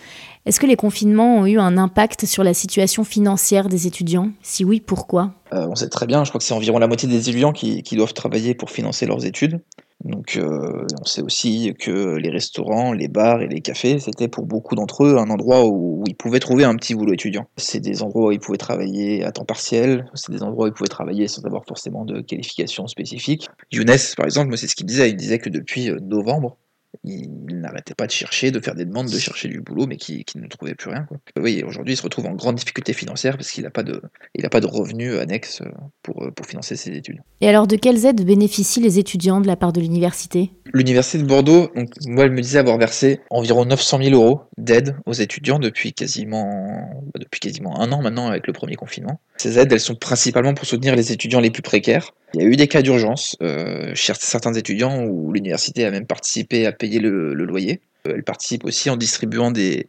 Est-ce 0.44 0.60
que 0.60 0.66
les 0.66 0.76
confinements 0.76 1.38
ont 1.38 1.46
eu 1.46 1.58
un 1.58 1.78
impact 1.78 2.26
sur 2.26 2.44
la 2.44 2.52
situation 2.52 3.02
financière 3.02 3.70
des 3.70 3.86
étudiants? 3.86 4.28
Si 4.42 4.62
oui, 4.62 4.78
pourquoi? 4.78 5.30
Euh, 5.54 5.66
On 5.70 5.74
sait 5.74 5.88
très 5.88 6.04
bien, 6.04 6.22
je 6.24 6.28
crois 6.28 6.38
que 6.38 6.44
c'est 6.44 6.52
environ 6.52 6.78
la 6.78 6.86
moitié 6.86 7.08
des 7.08 7.30
étudiants 7.30 7.54
qui 7.54 7.82
doivent 7.96 8.12
travailler 8.12 8.54
pour 8.54 8.68
financer 8.68 9.06
leurs 9.06 9.24
études. 9.24 9.62
Donc 10.06 10.36
euh, 10.36 10.86
on 11.00 11.04
sait 11.04 11.22
aussi 11.22 11.74
que 11.78 12.16
les 12.16 12.30
restaurants, 12.30 12.92
les 12.92 13.08
bars 13.08 13.42
et 13.42 13.48
les 13.48 13.60
cafés, 13.60 13.98
c'était 13.98 14.28
pour 14.28 14.46
beaucoup 14.46 14.74
d'entre 14.74 15.04
eux 15.04 15.18
un 15.18 15.30
endroit 15.30 15.66
où, 15.66 16.04
ils 16.06 16.14
pouvaient 16.14 16.38
trouver 16.38 16.64
un 16.64 16.76
petit 16.76 16.94
boulot 16.94 17.12
étudiant. 17.12 17.46
C'est 17.56 17.80
des 17.80 18.02
endroits 18.02 18.28
où 18.28 18.32
ils 18.32 18.38
pouvaient 18.38 18.58
travailler 18.58 19.24
à 19.24 19.32
temps 19.32 19.44
partiel, 19.44 20.08
c'est 20.14 20.30
des 20.30 20.42
endroits 20.42 20.66
où 20.66 20.68
ils 20.68 20.74
pouvaient 20.74 20.88
travailler 20.88 21.26
sans 21.26 21.44
avoir 21.44 21.64
forcément 21.66 22.04
de 22.04 22.20
qualification 22.20 22.86
spécifique. 22.86 23.48
Younes, 23.72 23.96
par 24.16 24.26
exemple, 24.26 24.56
c'est 24.56 24.68
ce 24.68 24.76
qu'il 24.76 24.86
disait, 24.86 25.10
il 25.10 25.16
disait 25.16 25.38
que 25.38 25.50
depuis 25.50 25.90
euh, 25.90 25.98
novembre, 26.00 26.56
il 27.04 27.46
n'arrêtait 27.46 27.94
pas 27.94 28.06
de 28.06 28.12
chercher, 28.12 28.50
de 28.50 28.60
faire 28.60 28.74
des 28.74 28.84
demandes, 28.84 29.08
de 29.08 29.18
chercher 29.18 29.48
du 29.48 29.60
boulot, 29.60 29.86
mais 29.86 29.96
qui, 29.96 30.24
ne 30.36 30.46
trouvait 30.48 30.74
plus 30.74 30.90
rien. 30.90 31.04
Quoi. 31.04 31.18
Oui, 31.38 31.62
aujourd'hui, 31.66 31.94
il 31.94 31.96
se 31.96 32.02
retrouve 32.02 32.26
en 32.26 32.34
grande 32.34 32.56
difficulté 32.56 32.92
financière 32.92 33.36
parce 33.36 33.50
qu'il 33.50 33.64
n'a 33.64 33.70
pas 33.70 33.82
de, 33.82 34.02
il 34.34 34.46
pas 34.48 34.60
de 34.60 34.66
revenus 34.66 35.18
annexes 35.18 35.62
pour, 36.02 36.30
pour 36.34 36.46
financer 36.46 36.76
ses 36.76 36.92
études. 36.92 37.20
Et 37.40 37.48
alors, 37.48 37.66
de 37.66 37.76
quelles 37.76 38.06
aides 38.06 38.24
bénéficient 38.24 38.80
les 38.80 38.98
étudiants 38.98 39.40
de 39.40 39.46
la 39.46 39.56
part 39.56 39.72
de 39.72 39.80
l'université? 39.80 40.50
L'université 40.72 41.18
de 41.18 41.24
Bordeaux, 41.24 41.70
donc, 41.74 41.90
moi, 42.06 42.24
elle 42.24 42.32
me 42.32 42.40
disait 42.40 42.58
avoir 42.58 42.78
versé 42.78 43.20
environ 43.30 43.64
900 43.64 43.98
000 44.02 44.14
euros 44.14 44.40
d'aide 44.58 44.96
aux 45.06 45.12
étudiants 45.12 45.58
depuis 45.58 45.92
quasiment, 45.92 46.90
bah, 47.14 47.20
depuis 47.20 47.40
quasiment 47.40 47.80
un 47.80 47.92
an 47.92 48.02
maintenant 48.02 48.28
avec 48.28 48.46
le 48.46 48.52
premier 48.52 48.76
confinement. 48.76 49.20
Ces 49.36 49.58
aides, 49.58 49.72
elles 49.72 49.80
sont 49.80 49.94
principalement 49.94 50.54
pour 50.54 50.66
soutenir 50.66 50.96
les 50.96 51.12
étudiants 51.12 51.40
les 51.40 51.50
plus 51.50 51.62
précaires. 51.62 52.12
Il 52.34 52.42
y 52.42 52.44
a 52.44 52.48
eu 52.48 52.56
des 52.56 52.68
cas 52.68 52.82
d'urgence 52.82 53.36
euh, 53.42 53.92
chez 53.94 54.12
certains 54.18 54.54
étudiants 54.54 55.04
où 55.04 55.32
l'université 55.32 55.84
a 55.84 55.90
même 55.90 56.06
participé 56.06 56.66
à 56.66 56.72
payer 56.72 56.85
le 56.88 57.32
loyer. 57.34 57.80
Elle 58.14 58.24
participe 58.24 58.64
aussi 58.64 58.90
en 58.90 58.96
distribuant 58.96 59.50
des, 59.50 59.88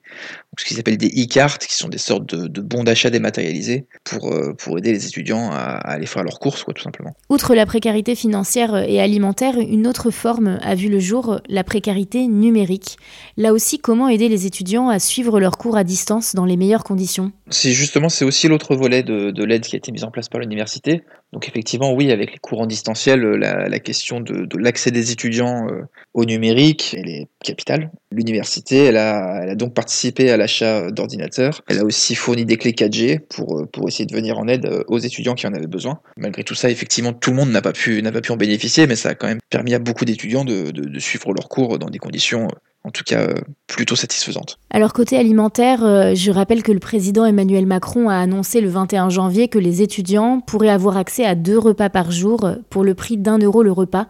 ce 0.58 0.66
qu'ils 0.66 0.80
appellent 0.80 0.98
des 0.98 1.08
e-cartes, 1.08 1.66
qui 1.66 1.76
sont 1.76 1.90
des 1.90 1.98
sortes 1.98 2.26
de, 2.26 2.62
bons 2.62 2.84
d'achat 2.84 3.10
dématérialisés 3.10 3.86
pour, 4.04 4.32
euh, 4.32 4.54
pour 4.54 4.78
aider 4.78 4.92
les 4.92 5.06
étudiants 5.06 5.50
à, 5.52 5.78
aller 5.78 6.06
faire 6.06 6.24
leurs 6.24 6.40
courses, 6.40 6.64
quoi, 6.64 6.74
tout 6.74 6.84
simplement. 6.84 7.16
Outre 7.30 7.56
la 7.56 7.66
précarité 7.66 8.16
financière 8.16 8.76
et 8.76 9.00
alimentaire, 9.00 9.58
une 9.58 9.88
autre 9.88 10.12
forme 10.12 10.60
a 10.62 10.76
vu 10.76 10.90
le 10.90 11.00
jour, 11.00 11.40
la 11.48 11.64
précarité 11.64 12.28
numérique. 12.28 12.98
Là 13.38 13.54
aussi, 13.54 13.80
comment 13.80 14.10
aider 14.10 14.30
les 14.30 14.46
étudiants 14.46 14.90
à 14.90 15.00
suivre 15.00 15.40
leurs 15.40 15.58
cours 15.58 15.78
à 15.78 15.84
distance 15.84 16.36
dans 16.36 16.46
les 16.46 16.58
meilleures 16.58 16.84
conditions? 16.84 17.32
C'est 17.50 17.72
justement, 17.72 18.10
c'est 18.10 18.26
aussi 18.26 18.48
l'autre 18.48 18.76
volet 18.76 19.04
de, 19.04 19.32
de 19.32 19.44
l'aide 19.44 19.64
qui 19.64 19.76
a 19.76 19.78
été 19.78 19.92
mise 19.92 20.04
en 20.04 20.12
place 20.12 20.30
par 20.30 20.42
l'université. 20.42 21.04
Donc 21.34 21.48
effectivement, 21.48 21.94
oui, 21.94 22.12
avec 22.12 22.32
les 22.32 22.38
cours 22.38 22.62
en 22.62 22.66
distanciel, 22.66 23.22
la, 23.22 23.68
la 23.68 23.80
question 23.80 24.22
de, 24.22 24.46
de 24.46 24.58
l'accès 24.58 24.92
des 24.92 25.12
étudiants 25.12 25.68
euh, 25.68 25.84
au 26.14 26.26
numérique, 26.26 26.96
elle 26.98 27.10
est 27.10 27.28
capitale. 27.44 27.92
L'université, 28.10 28.86
elle 28.86 28.98
a, 28.98 29.54
donc 29.56 29.74
participé 29.74 30.32
à 30.32 30.38
l'achat 30.38 30.92
d'ordinateurs. 30.92 31.62
Elle 31.68 31.80
a 31.80 31.84
aussi 31.84 32.16
fourni 32.16 32.46
des 32.46 32.56
clés 32.56 32.72
4G 32.72 33.20
pour, 33.20 33.60
euh, 33.60 33.66
pour 33.66 33.88
essayer 33.88 34.06
de 34.06 34.16
venir 34.16 34.40
en 34.40 34.48
aide 34.48 34.66
euh, 34.66 34.84
aux 34.88 35.00
étudiants 35.00 35.36
qui 35.36 35.46
en 35.46 35.54
avaient 35.54 35.68
besoin. 35.68 36.00
Malgré 36.16 36.46
tout 36.46 36.56
ça, 36.56 36.70
effectivement, 36.70 37.12
tout 37.12 37.32
le 37.32 37.36
monde 37.36 37.52
n'a 37.52 37.62
pas 37.62 37.74
pu, 37.74 38.02
en 38.30 38.38
bénéficier, 38.38 38.88
mais 38.88 38.96
ça 38.96 39.10
a 39.10 39.16
quand 39.16 39.28
même 39.28 39.40
permis 39.50 39.74
à 39.74 39.80
beaucoup 39.80 40.06
d'étudiants 40.06 40.46
de, 40.46 40.72
de, 40.72 40.84
de 40.86 41.00
suivre 41.00 41.34
leurs 41.34 41.50
cours 41.50 41.80
dans 41.80 41.90
des 41.90 42.00
conditions 42.00 42.48
en 42.84 42.92
tout 42.92 43.04
cas 43.04 43.28
plutôt 43.68 43.98
satisfaisantes. 43.98 44.60
Alors 44.70 44.94
côté 44.94 45.18
alimentaire, 45.18 45.80
je 46.16 46.32
rappelle 46.32 46.64
que 46.64 46.72
le 46.72 46.80
président 46.80 47.26
Emmanuel 47.26 47.66
Macron 47.66 48.08
a 48.08 48.16
annoncé 48.16 48.62
le 48.62 48.70
21 48.70 49.10
janvier 49.10 49.50
que 49.50 49.60
les 49.60 49.82
étudiants 49.82 50.40
pourraient 50.40 50.70
avoir 50.70 50.96
accès 50.96 51.26
à 51.26 51.36
deux 51.36 51.60
repas 51.60 51.90
par 51.90 52.12
jour 52.12 52.50
pour 52.70 52.86
le 52.86 52.96
prix 52.96 53.18
d'un 53.18 53.40
euro 53.40 53.62
le 53.62 53.74
repas 53.74 54.08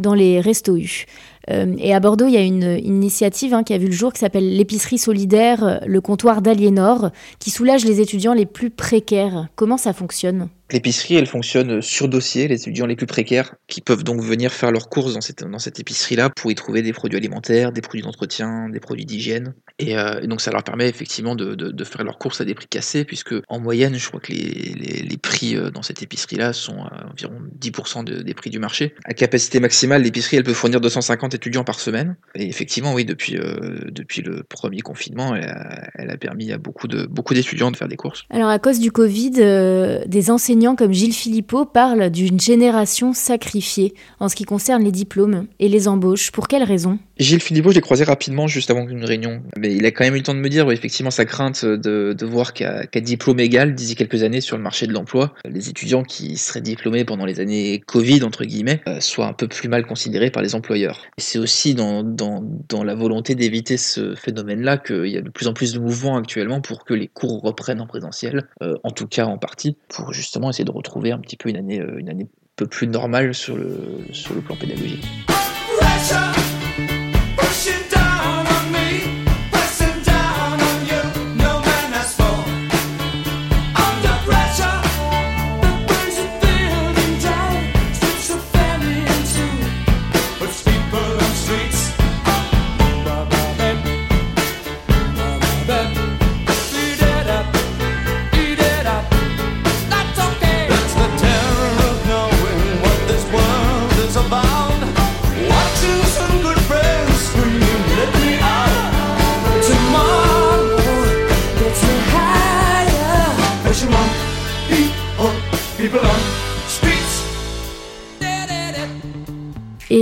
dans 0.00 0.14
les 0.14 0.40
restos 0.40 0.76
U. 0.76 1.06
Euh, 1.50 1.74
et 1.78 1.94
à 1.94 2.00
Bordeaux, 2.00 2.26
il 2.26 2.34
y 2.34 2.36
a 2.36 2.42
une, 2.42 2.78
initiative 2.82 3.54
hein, 3.54 3.62
qui 3.62 3.72
a 3.72 3.78
vu 3.78 3.86
le 3.86 3.92
jour 3.92 4.12
qui 4.12 4.20
s'appelle 4.20 4.56
l'épicerie 4.56 4.98
solidaire, 4.98 5.64
euh, 5.64 5.78
le 5.86 6.00
comptoir 6.00 6.42
d'Aliénor, 6.42 7.10
qui 7.38 7.50
soulage 7.50 7.84
les 7.84 8.00
étudiants 8.00 8.34
les 8.34 8.46
plus 8.46 8.70
précaires. 8.70 9.48
Comment 9.56 9.76
ça 9.76 9.92
fonctionne? 9.92 10.48
L'épicerie, 10.70 11.16
elle 11.16 11.26
fonctionne 11.26 11.82
sur 11.82 12.08
dossier. 12.08 12.46
Les 12.46 12.60
étudiants 12.60 12.86
les 12.86 12.94
plus 12.94 13.06
précaires 13.06 13.54
qui 13.66 13.80
peuvent 13.80 14.04
donc 14.04 14.20
venir 14.22 14.52
faire 14.52 14.70
leurs 14.70 14.88
courses 14.88 15.14
dans 15.14 15.20
cette, 15.20 15.42
dans 15.42 15.58
cette 15.58 15.80
épicerie-là 15.80 16.30
pour 16.30 16.52
y 16.52 16.54
trouver 16.54 16.82
des 16.82 16.92
produits 16.92 17.18
alimentaires, 17.18 17.72
des 17.72 17.80
produits 17.80 18.02
d'entretien, 18.02 18.68
des 18.68 18.80
produits 18.80 19.06
d'hygiène. 19.06 19.54
Et, 19.80 19.96
euh, 19.96 20.26
donc 20.26 20.40
ça 20.40 20.50
leur 20.50 20.62
permet 20.62 20.88
effectivement 20.88 21.34
de, 21.34 21.54
de, 21.54 21.84
faire 21.84 22.04
leurs 22.04 22.18
courses 22.18 22.40
à 22.40 22.44
des 22.44 22.54
prix 22.54 22.66
cassés, 22.66 23.04
puisque 23.04 23.34
en 23.48 23.58
moyenne, 23.58 23.96
je 23.96 24.08
crois 24.08 24.20
que 24.20 24.32
les, 24.32 24.74
les, 25.02 25.16
prix 25.16 25.56
dans 25.72 25.82
cette 25.82 26.02
épicerie-là 26.02 26.52
sont 26.52 26.82
à 26.82 27.10
environ 27.10 27.34
10% 27.60 28.04
des 28.04 28.34
prix 28.34 28.50
du 28.50 28.58
marché. 28.58 28.94
À 29.04 29.14
capacité 29.14 29.60
maximale, 29.60 30.02
l'épicerie, 30.02 30.36
elle 30.36 30.44
peut 30.44 30.54
fournir 30.54 30.80
250 30.80 31.34
étudiants 31.34 31.64
par 31.64 31.80
semaine. 31.80 32.16
Et 32.34 32.48
effectivement, 32.48 32.94
oui, 32.94 33.04
depuis, 33.04 33.36
euh, 33.36 33.90
depuis 33.90 34.22
le 34.22 34.42
premier 34.42 34.80
confinement, 34.80 35.34
elle 35.34 36.10
a, 36.10 36.16
permis 36.16 36.52
à 36.52 36.58
beaucoup 36.58 36.86
de 36.86 37.06
beaucoup 37.06 37.32
d'étudiants 37.32 37.70
de 37.70 37.76
faire 37.76 37.88
des 37.88 37.96
courses. 37.96 38.24
Alors, 38.30 38.50
à 38.50 38.58
cause 38.58 38.78
du 38.78 38.92
Covid, 38.92 39.32
euh, 39.38 40.04
des 40.06 40.30
enseignants 40.30 40.76
comme 40.76 40.92
Gilles 40.92 41.14
Philippot 41.14 41.64
parlent 41.64 42.10
d'une 42.10 42.38
génération 42.38 43.12
sacrifiée 43.12 43.94
en 44.18 44.28
ce 44.28 44.36
qui 44.36 44.44
concerne 44.44 44.84
les 44.84 44.92
diplômes 44.92 45.46
et 45.58 45.68
les 45.68 45.88
embauches. 45.88 46.30
Pour 46.30 46.48
quelles 46.48 46.64
raisons? 46.64 46.98
Gilles 47.20 47.40
Philippot, 47.40 47.70
je 47.70 47.76
l'ai 47.76 47.80
croisé 47.80 48.04
rapidement 48.04 48.46
juste 48.46 48.70
avant 48.70 48.88
une 48.88 49.04
réunion. 49.04 49.42
Mais 49.56 49.74
il 49.74 49.84
a 49.86 49.90
quand 49.90 50.04
même 50.04 50.14
eu 50.14 50.18
le 50.18 50.22
temps 50.22 50.34
de 50.34 50.40
me 50.40 50.48
dire, 50.48 50.70
effectivement, 50.70 51.10
sa 51.10 51.24
crainte 51.24 51.64
de, 51.64 52.14
de 52.18 52.26
voir 52.26 52.54
qu'à 52.54 53.00
diplôme 53.00 53.40
égal, 53.40 53.74
d'ici 53.74 53.94
quelques 53.94 54.22
années 54.22 54.40
sur 54.40 54.56
le 54.56 54.62
marché 54.62 54.86
de 54.86 54.92
l'emploi, 54.92 55.34
les 55.44 55.68
étudiants 55.68 56.02
qui 56.02 56.36
seraient 56.36 56.60
diplômés 56.60 57.04
pendant 57.04 57.26
les 57.26 57.40
années 57.40 57.80
Covid, 57.86 58.24
entre 58.24 58.44
guillemets, 58.44 58.80
euh, 58.88 59.00
soient 59.00 59.26
un 59.26 59.32
peu 59.32 59.48
plus 59.48 59.68
mal 59.68 59.86
considérés 59.86 60.30
par 60.30 60.42
les 60.42 60.54
employeurs 60.54 60.80
c'est 61.18 61.38
aussi 61.38 61.74
dans, 61.74 62.02
dans, 62.02 62.42
dans, 62.68 62.82
la 62.82 62.94
volonté 62.94 63.34
d'éviter 63.34 63.76
ce 63.76 64.14
phénomène-là 64.14 64.78
qu'il 64.78 65.06
y 65.06 65.16
a 65.16 65.20
de 65.20 65.28
plus 65.28 65.46
en 65.46 65.52
plus 65.52 65.72
de 65.72 65.78
mouvements 65.78 66.16
actuellement 66.16 66.60
pour 66.60 66.84
que 66.84 66.94
les 66.94 67.08
cours 67.08 67.42
reprennent 67.42 67.80
en 67.80 67.86
présentiel, 67.86 68.48
euh, 68.62 68.76
en 68.84 68.90
tout 68.90 69.06
cas 69.06 69.26
en 69.26 69.38
partie, 69.38 69.76
pour 69.88 70.12
justement 70.12 70.50
essayer 70.50 70.64
de 70.64 70.70
retrouver 70.70 71.12
un 71.12 71.18
petit 71.18 71.36
peu 71.36 71.48
une 71.48 71.56
année, 71.56 71.80
euh, 71.80 71.98
une 71.98 72.08
année 72.08 72.24
un 72.24 72.52
peu 72.56 72.66
plus 72.66 72.86
normale 72.86 73.34
sur 73.34 73.56
le, 73.56 73.78
sur 74.12 74.34
le 74.34 74.40
plan 74.40 74.56
pédagogique. 74.56 75.04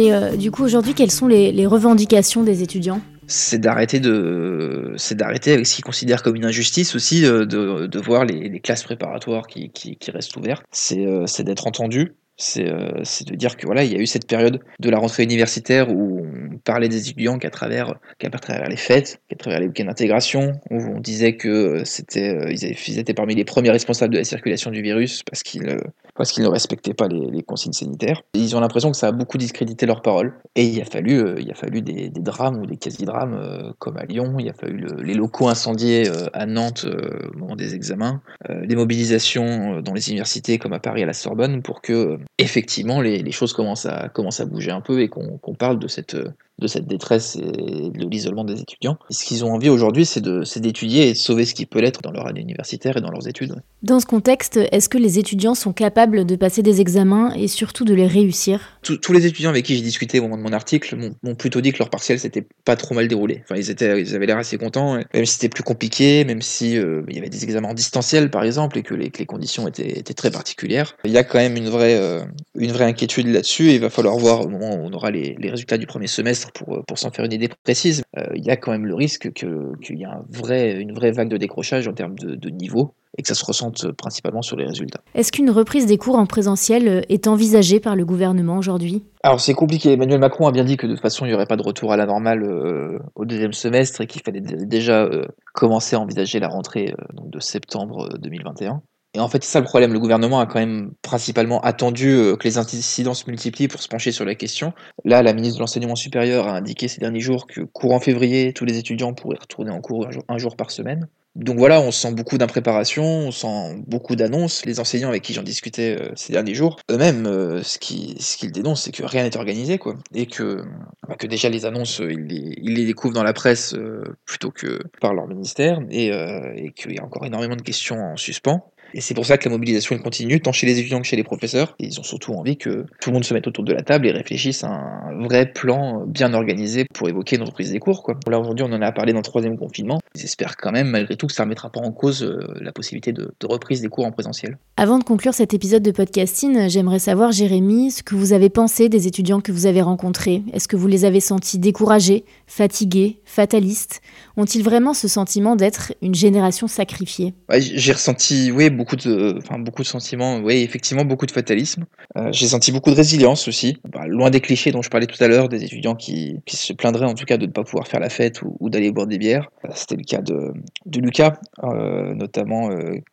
Et 0.08 0.12
euh, 0.14 0.36
du 0.36 0.50
coup, 0.50 0.64
aujourd'hui, 0.64 0.94
quelles 0.94 1.10
sont 1.10 1.28
les, 1.28 1.66
revendications 1.66 2.42
des 2.42 2.62
étudiants? 2.62 3.02
C'est 3.26 3.58
d'arrêter 3.58 4.00
de 4.00 4.94
c'est 4.96 5.14
d'arrêter 5.14 5.52
avec 5.52 5.66
ce 5.66 5.74
qu'ils 5.74 5.84
considèrent 5.84 6.22
comme 6.22 6.34
une 6.34 6.46
injustice 6.46 6.94
aussi 6.94 7.26
euh, 7.26 7.44
de, 7.44 7.98
voir 7.98 8.24
les, 8.24 8.58
classes 8.60 8.84
préparatoires 8.84 9.46
qui, 9.46 9.98
restent 10.10 10.34
ouvertes. 10.36 10.64
C'est 10.72 11.04
euh, 11.06 11.26
d'être 11.40 11.66
entendu. 11.66 12.14
C'est 12.40 12.62
de 12.62 13.34
dire 13.34 13.56
que 13.56 13.66
voilà, 13.66 13.82
il 13.82 13.92
y 13.92 13.96
a 13.96 13.98
eu 13.98 14.06
cette 14.06 14.28
période 14.28 14.60
de 14.78 14.90
la 14.90 14.98
rentrée 14.98 15.24
universitaire 15.24 15.90
où 15.90 16.24
on 16.24 16.58
parlait 16.58 16.88
des 16.88 17.08
étudiants 17.08 17.36
qu'à 17.36 17.50
travers, 17.50 17.96
qu'à 18.20 18.30
travers 18.30 18.68
les 18.68 18.76
fêtes, 18.76 19.20
qu'à 19.28 19.34
travers 19.34 19.58
les 19.58 19.66
week-ends 19.66 19.86
d'intégration, 19.86 20.52
où 20.70 20.76
on 20.76 21.00
disait 21.00 21.36
que 21.36 21.82
c'était, 21.84 22.38
ils, 22.52 22.98
étaient 22.98 23.12
parmi 23.12 23.34
les 23.34 23.44
premiers 23.44 23.72
responsables 23.72 24.12
de 24.12 24.18
la 24.18 24.24
circulation 24.24 24.70
du 24.70 24.82
virus 24.82 25.24
parce 25.24 25.42
qu'ils 25.42 25.80
parce 26.18 26.32
qu'ils 26.32 26.42
ne 26.42 26.48
respectaient 26.48 26.94
pas 26.94 27.06
les, 27.06 27.42
consignes 27.44 27.72
sanitaires. 27.72 28.22
ils 28.34 28.56
ont 28.56 28.60
l'impression 28.60 28.90
que 28.90 28.96
ça 28.96 29.06
a 29.06 29.12
beaucoup 29.12 29.38
discrédité 29.38 29.86
leurs 29.86 30.02
paroles. 30.02 30.34
Et 30.56 30.66
il 30.66 30.80
a 30.82 30.84
fallu, 30.84 31.40
il 31.40 31.50
a 31.50 31.54
fallu 31.54 31.80
des, 31.80 32.10
drames 32.10 32.60
ou 32.60 32.66
des 32.66 32.76
quasi-drames 32.76 33.72
comme 33.78 33.96
à 33.96 34.04
Lyon. 34.04 34.34
Il 34.40 34.48
a 34.48 34.52
fallu 34.52 34.86
les 35.02 35.14
locaux 35.14 35.48
incendiés 35.48 36.10
à 36.32 36.44
Nantes 36.44 36.84
au 36.84 37.38
moment 37.38 37.54
des 37.54 37.74
examens, 37.76 38.20
des 38.48 38.74
mobilisations 38.74 39.80
dans 39.80 39.94
les 39.94 40.10
universités 40.10 40.58
comme 40.58 40.72
à 40.72 40.80
Paris 40.80 41.04
à 41.04 41.06
la 41.06 41.12
Sorbonne 41.12 41.62
pour 41.62 41.80
que 41.80 42.18
effectivement 42.38 43.00
les, 43.00 43.30
choses 43.30 43.52
commencent 43.52 43.86
à 43.86 44.44
bouger 44.44 44.72
un 44.72 44.80
peu 44.80 45.00
et 45.00 45.08
qu'on 45.08 45.54
parle 45.54 45.78
de 45.78 45.86
cette, 45.86 46.16
de 46.58 46.66
cette 46.66 46.86
détresse 46.86 47.36
et 47.36 47.90
de 47.90 48.08
l'isolement 48.08 48.44
des 48.44 48.60
étudiants. 48.60 48.98
ce 49.10 49.24
qu'ils 49.24 49.44
ont 49.44 49.52
envie 49.52 49.68
aujourd'hui, 49.68 50.04
c'est 50.04 50.20
d'étudier 50.20 51.08
et 51.08 51.12
de 51.12 51.16
sauver 51.18 51.44
ce 51.44 51.54
qui 51.54 51.66
peut 51.66 51.80
l'être 51.80 52.02
dans 52.02 52.10
leur 52.10 52.26
année 52.26 52.40
universitaire 52.40 52.96
et 52.96 53.00
dans 53.00 53.10
leurs 53.10 53.28
études. 53.28 53.54
Dans 53.82 54.00
ce 54.00 54.06
contexte, 54.06 54.58
est-ce 54.72 54.88
que 54.88 54.98
les 54.98 55.18
étudiants 55.18 55.54
sont 55.54 55.72
capables 55.72 56.24
de 56.24 56.36
passer 56.36 56.62
des 56.62 56.80
examens 56.80 57.32
et 57.34 57.48
surtout 57.48 57.84
de 57.84 57.94
les 57.94 58.06
réussir? 58.06 58.77
Tous 58.96 59.12
les 59.12 59.26
étudiants 59.26 59.50
avec 59.50 59.64
qui 59.64 59.76
j'ai 59.76 59.82
discuté 59.82 60.18
au 60.18 60.22
moment 60.22 60.38
de 60.38 60.42
mon 60.42 60.52
article 60.52 60.96
m'ont 61.22 61.34
plutôt 61.34 61.60
dit 61.60 61.72
que 61.72 61.78
leur 61.78 61.90
partiel 61.90 62.18
s'était 62.18 62.46
pas 62.64 62.76
trop 62.76 62.94
mal 62.94 63.08
déroulé. 63.08 63.42
Enfin, 63.44 63.56
ils, 63.56 63.70
étaient, 63.70 64.00
ils 64.00 64.14
avaient 64.14 64.26
l'air 64.26 64.38
assez 64.38 64.58
contents, 64.58 64.94
même 64.94 65.26
si 65.26 65.34
c'était 65.34 65.48
plus 65.48 65.62
compliqué, 65.62 66.24
même 66.24 66.42
si 66.42 66.76
euh, 66.76 67.02
il 67.08 67.16
y 67.16 67.18
avait 67.18 67.28
des 67.28 67.44
examens 67.44 67.74
distanciels 67.74 68.30
par 68.30 68.44
exemple 68.44 68.78
et 68.78 68.82
que 68.82 68.94
les, 68.94 69.10
conditions 69.10 69.68
étaient, 69.68 70.02
très 70.14 70.30
particulières. 70.30 70.96
Il 71.04 71.10
y 71.10 71.18
a 71.18 71.24
quand 71.24 71.38
même 71.38 71.56
une 71.56 71.68
vraie, 71.68 71.96
euh, 71.96 72.24
une 72.54 72.72
vraie 72.72 72.84
inquiétude 72.84 73.28
là-dessus 73.28 73.70
et 73.70 73.74
il 73.74 73.80
va 73.80 73.90
falloir 73.90 74.16
voir 74.16 74.40
au 74.42 74.48
moment 74.48 74.74
où 74.74 74.80
on 74.80 74.92
aura 74.92 75.10
les, 75.10 75.36
résultats 75.48 75.78
du 75.78 75.86
premier 75.86 76.06
semestre 76.06 76.52
pour, 76.52 76.74
euh, 76.74 76.82
pour 76.86 76.98
s'en 76.98 77.10
faire 77.10 77.24
une 77.24 77.32
idée 77.32 77.48
précise. 77.64 78.02
il 78.34 78.44
y 78.44 78.50
a 78.50 78.56
quand 78.56 78.72
même 78.72 78.86
le 78.86 78.94
risque 78.94 79.32
qu'il 79.32 79.48
y 79.90 80.04
ait 80.04 80.80
une 80.80 80.92
vraie 80.92 81.12
vague 81.12 81.28
de 81.28 81.36
décrochage 81.36 81.88
en 81.88 81.92
termes 81.92 82.18
de, 82.18 82.34
de 82.34 82.50
niveau 82.50 82.94
et 83.16 83.22
que 83.22 83.28
ça 83.28 83.34
se 83.34 83.44
ressente 83.44 83.90
principalement 83.92 84.42
sur 84.42 84.56
les 84.56 84.66
résultats. 84.66 85.00
Est-ce 85.14 85.32
qu'une 85.32 85.50
reprise 85.50 85.86
des 85.86 85.98
cours 85.98 86.16
en 86.16 86.26
présentiel 86.26 87.04
est 87.08 87.26
envisagée 87.26 87.80
par 87.80 87.96
le 87.96 88.04
gouvernement 88.04 88.58
aujourd'hui? 88.58 89.02
Alors 89.22 89.40
c'est 89.40 89.54
compliqué. 89.54 89.92
Emmanuel 89.92 90.20
Macron 90.20 90.46
a 90.46 90.52
bien 90.52 90.64
dit 90.64 90.76
que 90.76 90.86
de 90.86 90.92
toute 90.92 91.02
façon 91.02 91.24
il 91.24 91.28
n'y 91.28 91.34
aurait 91.34 91.46
pas 91.46 91.56
de 91.56 91.62
retour 91.62 91.92
à 91.92 91.96
la 91.96 92.06
normale 92.06 92.42
euh, 92.44 92.98
au 93.14 93.24
deuxième 93.24 93.52
semestre 93.52 94.00
et 94.00 94.06
qu'il 94.06 94.22
fallait 94.22 94.40
déjà 94.40 95.02
euh, 95.02 95.24
commencer 95.54 95.96
à 95.96 96.00
envisager 96.00 96.38
la 96.38 96.48
rentrée 96.48 96.94
euh, 96.98 97.04
de 97.24 97.40
septembre 97.40 98.08
2021. 98.18 98.82
Et 99.14 99.20
en 99.20 99.28
fait, 99.28 99.42
c'est 99.42 99.52
ça 99.52 99.60
le 99.60 99.64
problème. 99.64 99.94
Le 99.94 99.98
gouvernement 99.98 100.38
a 100.38 100.46
quand 100.46 100.58
même 100.58 100.92
principalement 101.00 101.60
attendu 101.62 102.14
que 102.38 102.44
les 102.44 102.58
incidents 102.58 103.14
se 103.14 103.24
multiplient 103.26 103.66
pour 103.66 103.80
se 103.80 103.88
pencher 103.88 104.12
sur 104.12 104.26
la 104.26 104.34
question. 104.34 104.74
Là, 105.04 105.22
la 105.22 105.32
ministre 105.32 105.56
de 105.56 105.60
l'Enseignement 105.60 105.96
supérieur 105.96 106.46
a 106.46 106.54
indiqué 106.54 106.88
ces 106.88 107.00
derniers 107.00 107.18
jours 107.20 107.46
que 107.46 107.62
courant 107.62 108.00
février, 108.00 108.52
tous 108.52 108.66
les 108.66 108.76
étudiants 108.76 109.14
pourraient 109.14 109.38
retourner 109.40 109.70
en 109.70 109.80
cours 109.80 110.06
un 110.28 110.38
jour 110.38 110.56
par 110.56 110.70
semaine 110.70 111.08
donc 111.38 111.56
voilà, 111.56 111.80
on 111.80 111.92
sent 111.92 112.12
beaucoup 112.14 112.36
d'impréparation, 112.36 113.04
on 113.04 113.30
sent 113.30 113.80
beaucoup 113.86 114.16
d'annonces. 114.16 114.66
Les 114.66 114.80
enseignants 114.80 115.08
avec 115.08 115.22
qui 115.22 115.34
j'en 115.34 115.44
discutais 115.44 115.96
euh, 115.96 116.10
ces 116.16 116.32
derniers 116.32 116.54
jours, 116.54 116.80
eux-mêmes, 116.90 117.26
euh, 117.26 117.62
ce 117.62 117.78
qu'ils 117.78 118.20
ce 118.20 118.44
dénoncent, 118.46 118.82
c'est 118.82 118.90
que 118.90 119.04
rien 119.04 119.22
n'est 119.22 119.36
organisé, 119.36 119.78
quoi. 119.78 119.94
Et 120.14 120.26
que, 120.26 120.64
bah, 121.06 121.14
que 121.14 121.28
déjà 121.28 121.48
les 121.48 121.64
annonces, 121.64 122.00
ils 122.00 122.26
les, 122.26 122.54
ils 122.60 122.86
découvrent 122.86 123.14
dans 123.14 123.22
la 123.22 123.34
presse 123.34 123.74
euh, 123.74 124.02
plutôt 124.24 124.50
que 124.50 124.80
par 125.00 125.14
leur 125.14 125.28
ministère, 125.28 125.78
et, 125.90 126.08
et 126.08 126.72
qu'il 126.72 126.96
y 126.96 126.98
a 126.98 127.04
encore 127.04 127.24
énormément 127.24 127.56
de 127.56 127.62
questions 127.62 128.00
en 128.00 128.16
suspens. 128.16 128.72
Et 128.94 129.00
c'est 129.00 129.14
pour 129.14 129.26
ça 129.26 129.38
que 129.38 129.48
la 129.48 129.54
mobilisation 129.54 129.98
continue, 129.98 130.40
tant 130.40 130.52
chez 130.52 130.66
les 130.66 130.78
étudiants 130.78 131.00
que 131.00 131.06
chez 131.06 131.16
les 131.16 131.24
professeurs. 131.24 131.74
Et 131.78 131.86
ils 131.86 132.00
ont 132.00 132.02
surtout 132.02 132.32
envie 132.32 132.56
que 132.56 132.86
tout 133.00 133.10
le 133.10 133.14
monde 133.14 133.24
se 133.24 133.34
mette 133.34 133.46
autour 133.46 133.64
de 133.64 133.72
la 133.72 133.82
table 133.82 134.06
et 134.06 134.12
réfléchisse 134.12 134.64
à 134.64 134.68
un 134.68 135.22
vrai 135.22 135.52
plan 135.52 136.04
bien 136.06 136.32
organisé 136.34 136.86
pour 136.94 137.08
évoquer 137.08 137.36
une 137.36 137.42
reprise 137.42 137.72
des 137.72 137.78
cours. 137.78 138.02
Quoi. 138.02 138.18
Là, 138.28 138.38
aujourd'hui, 138.38 138.64
on 138.68 138.72
en 138.72 138.82
a 138.82 138.92
parlé 138.92 139.12
dans 139.12 139.18
le 139.18 139.24
troisième 139.24 139.58
confinement. 139.58 140.00
Ils 140.14 140.24
espèrent 140.24 140.56
quand 140.56 140.72
même, 140.72 140.88
malgré 140.88 141.16
tout, 141.16 141.26
que 141.26 141.32
ça 141.32 141.42
ne 141.42 141.46
remettra 141.46 141.70
pas 141.70 141.80
en 141.80 141.92
cause 141.92 142.22
euh, 142.22 142.38
la 142.60 142.72
possibilité 142.72 143.12
de, 143.12 143.32
de, 143.38 143.46
reprise 143.46 143.80
des 143.80 143.88
cours 143.88 144.06
en 144.06 144.12
présentiel. 144.12 144.58
Avant 144.76 144.98
de 144.98 145.04
conclure 145.04 145.34
cet 145.34 145.54
épisode 145.54 145.82
de 145.82 145.90
podcasting, 145.90 146.68
j'aimerais 146.68 146.98
savoir, 146.98 147.32
Jérémy, 147.32 147.90
ce 147.90 148.02
que 148.02 148.14
vous 148.14 148.32
avez 148.32 148.48
pensé 148.48 148.88
des 148.88 149.06
étudiants 149.06 149.40
que 149.40 149.52
vous 149.52 149.66
avez 149.66 149.82
rencontrés. 149.82 150.42
Est-ce 150.52 150.68
que 150.68 150.76
vous 150.76 150.86
les 150.86 151.04
avez 151.04 151.20
sentis 151.20 151.58
découragés, 151.58 152.24
fatigués, 152.46 153.20
fatalistes? 153.24 154.00
Ont-ils 154.36 154.62
vraiment 154.62 154.94
ce 154.94 155.08
sentiment 155.08 155.56
d'être 155.56 155.92
une 156.02 156.14
génération 156.14 156.68
sacrifiée? 156.68 157.34
J'ai 157.50 157.92
ressenti, 157.92 158.52
oui, 158.52 158.70
beaucoup 158.78 158.96
de, 158.96 159.34
enfin, 159.36 159.58
beaucoup 159.58 159.82
de 159.82 159.86
sentiments, 159.86 160.38
oui, 160.38 160.62
effectivement, 160.62 161.04
beaucoup 161.04 161.26
de 161.26 161.30
fatalisme. 161.30 161.84
Euh, 162.16 162.30
j'ai 162.32 162.48
senti 162.48 162.72
beaucoup 162.72 162.90
de 162.90 162.94
résilience 162.94 163.48
aussi, 163.48 163.76
bah, 163.86 164.06
loin 164.06 164.30
des 164.30 164.40
clichés 164.40 164.72
dont 164.72 164.80
je 164.80 164.88
parlais 164.88 165.06
tout 165.06 165.22
à 165.22 165.28
l'heure, 165.28 165.50
des 165.50 165.64
étudiants 165.64 165.94
qui, 165.94 166.40
se 166.46 166.72
plaindraient 166.72 167.06
en 167.06 167.14
tout 167.14 167.26
cas 167.26 167.36
de 167.36 167.46
ne 167.46 167.50
pas 167.50 167.64
pouvoir 167.64 167.86
faire 167.86 168.00
la 168.00 168.08
fête 168.08 168.40
ou, 168.42 168.70
d'aller 168.70 168.90
boire 168.90 169.06
des 169.06 169.18
bières. 169.18 169.50
Euh, 169.64 169.68
c'était 169.74 169.96
le 169.96 170.04
cas 170.04 170.22
de, 170.22 170.52
de 170.86 171.00
Lucas, 171.00 171.34
euh, 171.64 172.14
notamment, 172.14 172.70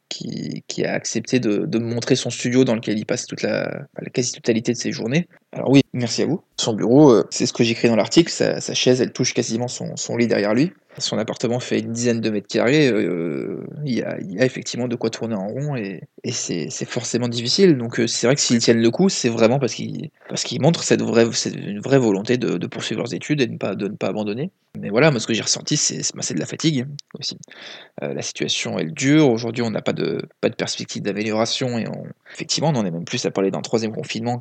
qui, 0.07 0.63
qui, 0.67 0.85
a 0.85 0.93
accepté 0.93 1.39
de, 1.39 1.65
de, 1.65 1.79
montrer 1.79 2.15
son 2.15 2.29
studio 2.29 2.63
dans 2.63 2.75
lequel 2.75 2.97
il 2.97 3.05
passe 3.05 3.25
toute 3.25 3.41
la, 3.41 3.85
la 3.99 4.09
quasi-totalité 4.09 4.71
de 4.71 4.77
ses 4.77 4.91
journées. 4.91 5.27
Alors 5.51 5.69
oui, 5.69 5.81
merci 5.93 6.21
à 6.21 6.25
vous. 6.25 6.41
Son 6.57 6.73
bureau, 6.73 7.23
c'est 7.31 7.45
ce 7.45 7.53
que 7.53 7.63
j'écris 7.63 7.87
dans 7.89 7.95
l'article, 7.95 8.31
sa, 8.31 8.61
sa, 8.61 8.73
chaise, 8.73 9.01
elle 9.01 9.11
touche 9.11 9.33
quasiment 9.33 9.67
son, 9.67 9.95
son 9.95 10.15
lit 10.15 10.27
derrière 10.27 10.53
lui. 10.53 10.71
Son 10.97 11.17
appartement 11.17 11.59
fait 11.59 11.79
une 11.79 11.91
dizaine 11.91 12.21
de 12.21 12.29
mètres 12.29 12.47
carrés, 12.47 12.87
euh, 12.87 13.65
il, 13.83 13.95
y 13.95 14.01
a, 14.01 14.17
effectivement 14.45 14.87
de 14.87 14.95
quoi 14.95 15.09
tourner 15.09 15.35
en 15.35 15.47
rond 15.47 15.75
et, 15.75 16.01
c'est 16.31 16.69
forcément 16.85 17.27
difficile. 17.27 17.77
Donc 17.77 17.99
euh, 17.99 18.07
c'est 18.07 18.25
vrai 18.25 18.35
que 18.35 18.41
s'ils 18.41 18.59
tiennent 18.59 18.81
le 18.81 18.89
coup, 18.89 19.09
c'est 19.09 19.29
vraiment 19.29 19.59
parce 19.59 19.75
qu'ils 19.75 20.61
montrent 20.61 20.83
cette 20.83 21.03
vraie, 21.03 21.27
une 21.55 21.79
vraie 21.79 21.99
volonté 21.99 22.37
de, 22.37 22.65
poursuivre 22.67 23.01
leurs 23.01 23.13
études 23.13 23.41
et 23.41 23.47
de 23.47 23.53
ne 23.53 23.95
pas, 23.95 24.07
abandonner. 24.07 24.49
Mais 24.79 24.89
voilà, 24.89 25.11
moi 25.11 25.19
ce 25.19 25.27
que 25.27 25.33
j'ai 25.33 25.43
ressenti, 25.43 25.77
c'est 25.77 26.01
de 26.33 26.39
la 26.39 26.45
fatigue 26.45 26.87
aussi. 27.19 27.37
Euh, 28.01 28.13
la 28.13 28.21
situation 28.21 28.79
est 28.79 28.91
dure, 28.91 29.29
aujourd'hui 29.29 29.61
on 29.61 29.69
n'a 29.69 29.81
pas 29.81 29.93
de, 29.93 30.27
pas 30.41 30.49
perspective 30.49 31.03
d'amélioration 31.03 31.77
et 31.77 31.85
effectivement 32.33 32.69
on 32.69 32.75
en 32.75 32.85
est 32.85 32.91
même 32.91 33.05
plus 33.05 33.23
à 33.25 33.31
parler 33.31 33.51
d'un 33.51 33.61
troisième 33.61 33.93
confinement 33.93 34.39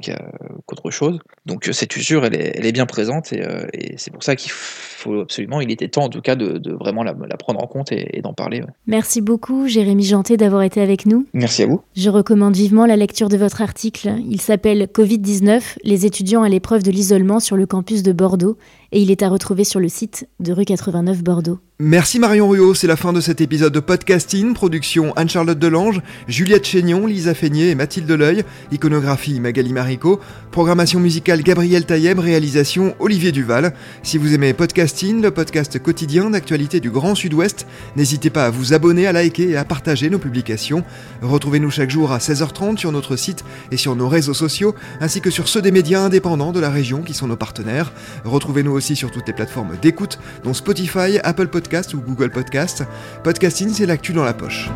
qu'autre 0.66 0.90
chose. 0.90 1.18
Donc 1.44 1.68
cette 1.70 1.94
usure, 1.96 2.24
elle 2.24 2.34
est, 2.34 2.56
elle 2.56 2.72
bien 2.72 2.86
présente 2.86 3.32
et, 3.32 3.44
et 3.74 3.98
c'est 3.98 4.10
pour 4.10 4.22
ça 4.22 4.36
qu'il 4.36 4.50
faut 4.50 5.20
absolument, 5.20 5.60
il 5.60 5.70
était 5.70 5.88
temps 5.88 6.04
en 6.04 6.08
tout 6.08 6.22
cas 6.22 6.34
de, 6.34 6.43
de 6.44 6.72
vraiment 6.72 7.02
la, 7.02 7.14
la, 7.28 7.36
prendre 7.36 7.62
en 7.62 7.66
compte 7.66 7.92
et, 7.92 8.16
et 8.16 8.22
d'en 8.22 8.32
parler. 8.32 8.60
Ouais. 8.60 8.68
Merci 8.86 9.20
beaucoup 9.20 9.68
Jérémy 9.68 10.04
Janté 10.04 10.36
d'avoir 10.36 10.62
été 10.62 10.80
avec 10.80 11.06
nous. 11.06 11.26
Merci 11.34 11.62
à 11.62 11.66
vous. 11.66 11.80
Je 11.96 12.10
recommande 12.10 12.54
vivement 12.54 12.86
la 12.86 12.96
lecture 12.96 13.28
de 13.28 13.36
votre 13.36 13.62
article. 13.62 14.14
Il 14.28 14.40
s'appelle 14.40 14.84
Covid-19, 14.84 15.76
les 15.84 16.06
étudiants 16.06 16.42
à 16.42 16.48
l'épreuve 16.48 16.82
de 16.82 16.90
l'isolement 16.90 17.40
sur 17.40 17.56
le 17.56 17.66
campus 17.66 18.02
de 18.02 18.12
Bordeaux 18.12 18.56
et 18.94 19.00
il 19.00 19.10
est 19.10 19.22
à 19.22 19.28
retrouver 19.28 19.64
sur 19.64 19.80
le 19.80 19.88
site 19.88 20.28
de 20.38 20.52
rue 20.52 20.64
89 20.64 21.22
Bordeaux. 21.22 21.58
Merci 21.80 22.20
Marion 22.20 22.48
Ruot, 22.48 22.74
c'est 22.74 22.86
la 22.86 22.94
fin 22.94 23.12
de 23.12 23.20
cet 23.20 23.40
épisode 23.40 23.72
de 23.72 23.80
podcasting, 23.80 24.54
production 24.54 25.12
Anne-Charlotte 25.16 25.58
Delange, 25.58 26.00
Juliette 26.28 26.64
Chénion, 26.64 27.04
Lisa 27.04 27.34
Feignet 27.34 27.70
et 27.70 27.74
Mathilde 27.74 28.08
Leuil, 28.12 28.44
iconographie 28.70 29.40
Magali 29.40 29.72
Marico, 29.72 30.20
programmation 30.52 31.00
musicale 31.00 31.42
Gabriel 31.42 31.84
Taïeb, 31.84 32.20
réalisation 32.20 32.94
Olivier 33.00 33.32
Duval. 33.32 33.74
Si 34.04 34.18
vous 34.18 34.34
aimez 34.34 34.52
podcasting, 34.52 35.20
le 35.20 35.32
podcast 35.32 35.82
quotidien 35.82 36.30
d'actualité 36.30 36.78
du 36.78 36.92
Grand 36.92 37.16
Sud-Ouest, 37.16 37.66
n'hésitez 37.96 38.30
pas 38.30 38.46
à 38.46 38.50
vous 38.50 38.72
abonner, 38.72 39.08
à 39.08 39.12
liker 39.12 39.50
et 39.50 39.56
à 39.56 39.64
partager 39.64 40.08
nos 40.10 40.20
publications. 40.20 40.84
Retrouvez-nous 41.22 41.72
chaque 41.72 41.90
jour 41.90 42.12
à 42.12 42.18
16h30 42.18 42.76
sur 42.76 42.92
notre 42.92 43.16
site 43.16 43.44
et 43.72 43.76
sur 43.76 43.96
nos 43.96 44.08
réseaux 44.08 44.32
sociaux, 44.32 44.76
ainsi 45.00 45.20
que 45.20 45.30
sur 45.30 45.48
ceux 45.48 45.60
des 45.60 45.72
médias 45.72 46.02
indépendants 46.02 46.52
de 46.52 46.60
la 46.60 46.70
région 46.70 47.02
qui 47.02 47.14
sont 47.14 47.26
nos 47.26 47.36
partenaires. 47.36 47.92
Retrouvez-nous 48.24 48.70
aussi 48.70 48.83
sur 48.92 49.10
toutes 49.10 49.26
les 49.26 49.32
plateformes 49.32 49.76
d'écoute, 49.80 50.18
dont 50.44 50.52
Spotify, 50.52 51.18
Apple 51.24 51.48
Podcasts, 51.48 51.94
ou 51.94 52.00
Google 52.00 52.30
Podcast. 52.30 52.84
Podcasting, 53.22 53.72
c'est 53.72 53.86
l'actu 53.86 54.12
dans 54.12 54.24
la 54.24 54.34
poche. 54.34 54.68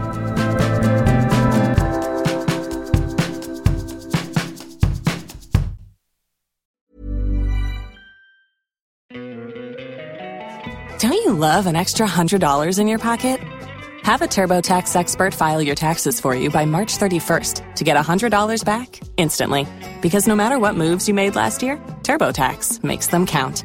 Don't 10.98 11.12
you 11.12 11.32
love 11.32 11.66
an 11.66 11.76
extra 11.76 12.06
$100 12.06 12.78
in 12.78 12.88
your 12.88 12.98
pocket? 12.98 13.38
Have 14.02 14.22
a 14.22 14.26
TurboTax 14.26 14.96
expert 14.96 15.34
file 15.34 15.60
your 15.60 15.74
taxes 15.74 16.18
for 16.18 16.34
you 16.34 16.50
by 16.50 16.64
March 16.64 16.96
31st 16.96 17.74
to 17.76 17.84
get 17.84 17.96
$100 17.96 18.64
back 18.64 19.00
instantly. 19.18 19.66
Because 20.00 20.26
no 20.26 20.34
matter 20.34 20.58
what 20.58 20.76
moves 20.76 21.06
you 21.06 21.14
made 21.14 21.36
last 21.36 21.62
year, 21.62 21.76
TurboTax 22.02 22.82
makes 22.82 23.08
them 23.08 23.26
count. 23.26 23.64